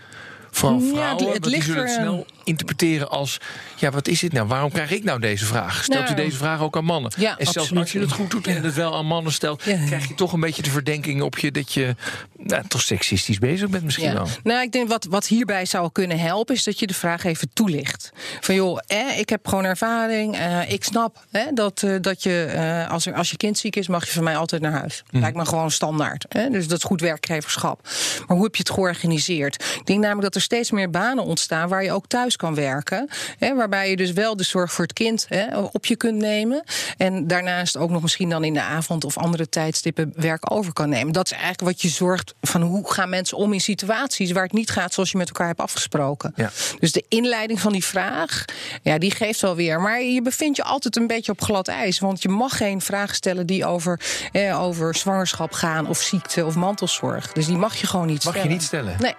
Vooral 0.56 0.80
Ja, 0.80 0.88
vrouwen, 0.94 1.26
het- 1.26 1.34
het 1.34 1.44
die 1.44 1.52
ligt 1.52 1.66
zullen 1.66 1.82
het 1.84 1.92
snel 1.92 2.26
interpreteren 2.44 3.10
als... 3.10 3.38
ja, 3.76 3.92
wat 3.92 4.08
is 4.08 4.20
dit 4.20 4.34
nou? 4.34 4.48
Waarom 4.48 4.72
krijg 4.72 4.92
ik 4.92 5.04
nou 5.04 5.20
deze 5.20 5.46
vraag? 5.46 5.84
Stelt 5.84 6.00
Nou, 6.00 6.12
u 6.12 6.16
deze 6.16 6.38
vraag 6.38 6.60
ook 6.62 6.78
aan 6.78 6.86
mannen? 6.86 7.12
ja, 7.18 7.38
en 7.38 7.46
zelfs 7.48 7.76
als 7.76 7.92
je 7.92 8.00
het 8.00 8.12
goed 8.12 8.32
doet 8.32 8.48
en 8.48 8.64
het 8.64 8.74
wel 8.74 8.96
aan 8.96 9.06
mannen 9.06 9.34
stelt... 9.34 9.64
Ja, 9.64 9.86
krijg 9.86 10.08
je 10.08 10.16
toch 10.16 10.34
een 10.34 10.40
beetje 10.40 10.62
de 10.62 10.70
verdenking 10.70 11.22
op 11.22 11.38
je... 11.38 11.52
dat 11.52 11.74
je 11.74 11.96
nou, 12.38 12.64
toch 12.68 12.82
seksistisch 12.82 13.40
bezig 13.40 13.70
bent 13.70 13.84
misschien 13.84 14.14
wel. 14.14 14.28
Nou, 14.44 14.62
ik 14.62 14.72
denk 14.72 14.90
wat, 14.90 15.06
wat 15.10 15.28
hierbij 15.28 15.66
zou 15.66 15.90
kunnen 15.92 16.20
helpen, 16.20 16.56
is 16.56 16.64
dat 16.64 16.80
je 16.80 16.88
de 16.88 16.94
vraag 16.94 17.24
even 17.24 17.50
toelicht. 17.54 18.12
Van 18.42 18.56
joh, 18.56 18.80
eh, 18.88 19.20
ik 19.20 19.30
heb 19.30 19.48
gewoon 19.48 19.64
ervaring. 19.64 20.36
eh, 20.38 20.72
ik 20.72 20.84
snap 20.84 21.26
dat, 21.54 21.84
eh, 21.84 21.96
dat 22.02 22.24
je, 22.24 22.44
eh, 22.44 22.92
als, 22.92 23.06
er, 23.06 23.14
als 23.14 23.30
je 23.30 23.38
kind 23.38 23.58
ziek 23.58 23.76
is, 23.76 23.88
mag 23.88 24.06
je 24.06 24.12
van 24.12 24.24
mij 24.24 24.38
altijd 24.38 24.62
naar 24.62 24.72
huis. 24.72 25.04
Mhm. 25.12 25.22
Lijkt 25.22 25.38
me 25.38 25.46
gewoon 25.46 25.72
standaard. 25.72 26.26
Hè? 26.30 26.50
Dus 26.50 26.68
dat 26.68 26.78
is 26.78 26.84
goed 26.84 27.02
werkgeverschap. 27.02 27.82
Maar 28.28 28.36
hoe 28.38 28.46
heb 28.46 28.56
je 28.56 28.62
het 28.64 28.72
georganiseerd? 28.72 29.56
Ik 29.80 29.86
denk 29.86 30.00
namelijk 30.00 30.24
dat 30.24 30.36
er 30.36 30.42
steeds 30.44 30.72
meer 30.72 30.90
banen 30.90 31.24
ontstaan 31.24 31.70
waar 31.70 31.84
je 31.84 31.92
ook 31.92 32.08
thuis 32.08 32.36
kan 32.36 32.56
werken. 32.56 33.10
Hè, 33.40 33.56
waarbij 33.56 33.90
je 33.90 33.96
dus 33.96 34.12
wel 34.12 34.36
de 34.36 34.44
zorg 34.44 34.74
voor 34.74 34.84
het 34.84 34.94
kind 34.94 35.26
hè, 35.30 35.58
op 35.58 35.86
je 35.86 35.96
kunt 35.96 36.18
nemen. 36.18 36.64
En 36.98 37.28
daarnaast 37.28 37.78
ook 37.78 37.90
nog 37.90 38.02
misschien 38.02 38.30
dan 38.30 38.44
in 38.44 38.54
de 38.54 38.62
avond 38.62 39.04
of 39.04 39.18
andere 39.18 39.50
tijdstippen 39.50 40.14
werk 40.16 40.52
over 40.52 40.74
kan 40.74 40.90
nemen. 40.90 41.14
Dat 41.14 41.26
is 41.26 41.32
eigenlijk 41.32 41.62
wat 41.62 41.82
je 41.82 41.90
zorgt 41.90 42.34
van 42.42 42.62
hoe 42.62 42.92
gaan 42.92 43.10
mensen 43.10 43.38
om 43.38 43.54
in 43.54 43.62
situaties 43.62 44.32
waar 44.32 44.44
het 44.44 44.54
niet 44.54 44.70
gaat 44.70 44.94
zoals 44.94 45.12
je 45.12 45.18
met 45.18 45.28
elkaar 45.28 45.48
hebt 45.48 45.60
afgesproken. 45.60 46.34
Ja. 46.36 46.52
Dus 46.80 46.92
de 46.92 47.06
inleiding 47.08 47.60
van 47.60 47.72
die 47.72 47.84
vraag, 47.84 48.46
ja, 48.82 48.98
die 48.98 49.12
geeft 49.12 49.42
wel 49.42 49.56
weer. 49.56 49.82
Maar 49.82 50.02
je 50.02 50.22
bevindt 50.22 50.58
je 50.58 50.64
altijd 50.64 50.96
een 50.96 51.08
beetje 51.08 51.32
op 51.32 51.42
glad 51.42 51.68
ijs. 51.68 52.00
Want 52.00 52.22
je 52.22 52.30
mag 52.30 52.58
geen 52.58 52.82
vragen 52.82 53.16
stellen 53.16 53.46
die 53.46 53.66
over, 53.66 54.00
eh, 54.32 54.62
over 54.62 54.96
zwangerschap 54.96 55.52
gaan 55.52 55.88
of 55.88 56.02
ziekte 56.02 56.46
of 56.46 56.56
mantelzorg. 56.56 57.32
Dus 57.32 57.46
die 57.46 57.58
mag 57.58 57.76
je 57.76 57.88
gewoon 57.88 58.08
niet 58.08 58.24
Mag 58.24 58.34
je 58.34 58.40
stellen. 58.40 58.58
niet 58.58 58.64
stellen? 58.66 58.96
Nee. 59.00 59.16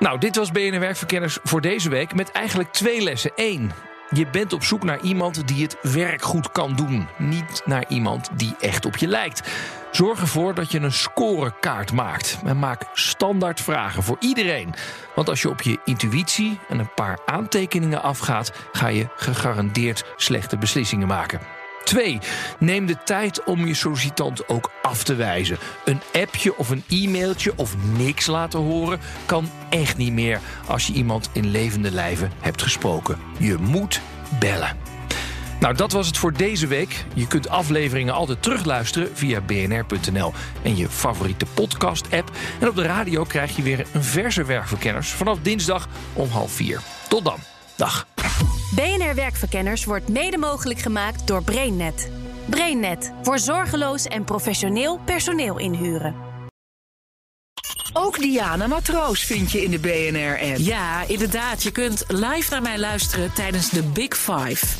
Nou, 0.00 0.18
dit 0.18 0.36
was 0.36 0.50
BNR 0.50 0.80
Werkverkenners 0.80 1.38
voor 1.42 1.60
deze 1.60 1.88
week 1.88 2.14
met 2.14 2.30
eigenlijk 2.30 2.72
twee 2.72 3.00
lessen. 3.02 3.32
Eén, 3.34 3.72
Je 4.10 4.26
bent 4.26 4.52
op 4.52 4.64
zoek 4.64 4.82
naar 4.82 5.00
iemand 5.00 5.48
die 5.48 5.62
het 5.62 5.76
werk 5.82 6.22
goed 6.22 6.52
kan 6.52 6.74
doen. 6.74 7.08
Niet 7.18 7.62
naar 7.64 7.84
iemand 7.88 8.28
die 8.36 8.54
echt 8.60 8.84
op 8.84 8.96
je 8.96 9.06
lijkt. 9.06 9.50
Zorg 9.90 10.20
ervoor 10.20 10.54
dat 10.54 10.72
je 10.72 10.80
een 10.80 10.92
scorekaart 10.92 11.92
maakt. 11.92 12.38
En 12.44 12.58
maak 12.58 12.82
standaard 12.92 13.60
vragen 13.60 14.02
voor 14.02 14.16
iedereen. 14.20 14.74
Want 15.14 15.28
als 15.28 15.42
je 15.42 15.48
op 15.48 15.62
je 15.62 15.80
intuïtie 15.84 16.58
en 16.68 16.78
een 16.78 16.94
paar 16.94 17.18
aantekeningen 17.26 18.02
afgaat, 18.02 18.52
ga 18.72 18.86
je 18.86 19.08
gegarandeerd 19.16 20.04
slechte 20.16 20.58
beslissingen 20.58 21.08
maken. 21.08 21.59
2. 21.84 22.18
Neem 22.58 22.86
de 22.86 22.96
tijd 23.04 23.44
om 23.44 23.66
je 23.66 23.74
sollicitant 23.74 24.48
ook 24.48 24.70
af 24.82 25.04
te 25.04 25.14
wijzen. 25.14 25.58
Een 25.84 26.00
appje 26.12 26.56
of 26.56 26.70
een 26.70 26.84
e-mailtje 26.88 27.52
of 27.56 27.74
niks 27.96 28.26
laten 28.26 28.60
horen 28.60 29.00
kan 29.26 29.50
echt 29.68 29.96
niet 29.96 30.12
meer 30.12 30.40
als 30.66 30.86
je 30.86 30.92
iemand 30.92 31.30
in 31.32 31.50
levende 31.50 31.90
lijven 31.90 32.32
hebt 32.40 32.62
gesproken. 32.62 33.18
Je 33.38 33.56
moet 33.56 34.00
bellen. 34.38 34.76
Nou, 35.60 35.74
dat 35.74 35.92
was 35.92 36.06
het 36.06 36.18
voor 36.18 36.32
deze 36.32 36.66
week. 36.66 37.04
Je 37.14 37.26
kunt 37.26 37.48
afleveringen 37.48 38.14
altijd 38.14 38.42
terugluisteren 38.42 39.16
via 39.16 39.40
bnr.nl 39.40 40.32
en 40.62 40.76
je 40.76 40.88
favoriete 40.88 41.46
podcast-app. 41.54 42.30
En 42.60 42.68
op 42.68 42.76
de 42.76 42.82
radio 42.82 43.24
krijg 43.24 43.56
je 43.56 43.62
weer 43.62 43.86
een 43.92 44.04
verse 44.04 44.44
werkverkenners 44.44 45.10
vanaf 45.10 45.38
dinsdag 45.42 45.88
om 46.12 46.28
half 46.28 46.52
vier. 46.52 46.80
Tot 47.08 47.24
dan. 47.24 47.38
Dag. 47.76 48.09
BNR 48.74 49.14
Werkverkenners 49.14 49.84
wordt 49.84 50.08
mede 50.08 50.38
mogelijk 50.38 50.78
gemaakt 50.78 51.26
door 51.26 51.42
BrainNet. 51.44 52.10
BrainNet 52.50 53.12
voor 53.22 53.38
zorgeloos 53.38 54.06
en 54.06 54.24
professioneel 54.24 55.00
personeel 55.04 55.58
inhuren. 55.58 56.14
Ook 57.92 58.18
Diana 58.18 58.66
Matroos 58.66 59.24
vind 59.24 59.50
je 59.50 59.62
in 59.62 59.70
de 59.70 59.78
BNR-app. 59.78 60.56
Ja, 60.58 61.04
inderdaad. 61.06 61.62
Je 61.62 61.70
kunt 61.70 62.04
live 62.08 62.50
naar 62.50 62.62
mij 62.62 62.78
luisteren 62.78 63.32
tijdens 63.32 63.70
de 63.70 63.82
Big 63.82 64.16
Five. 64.16 64.79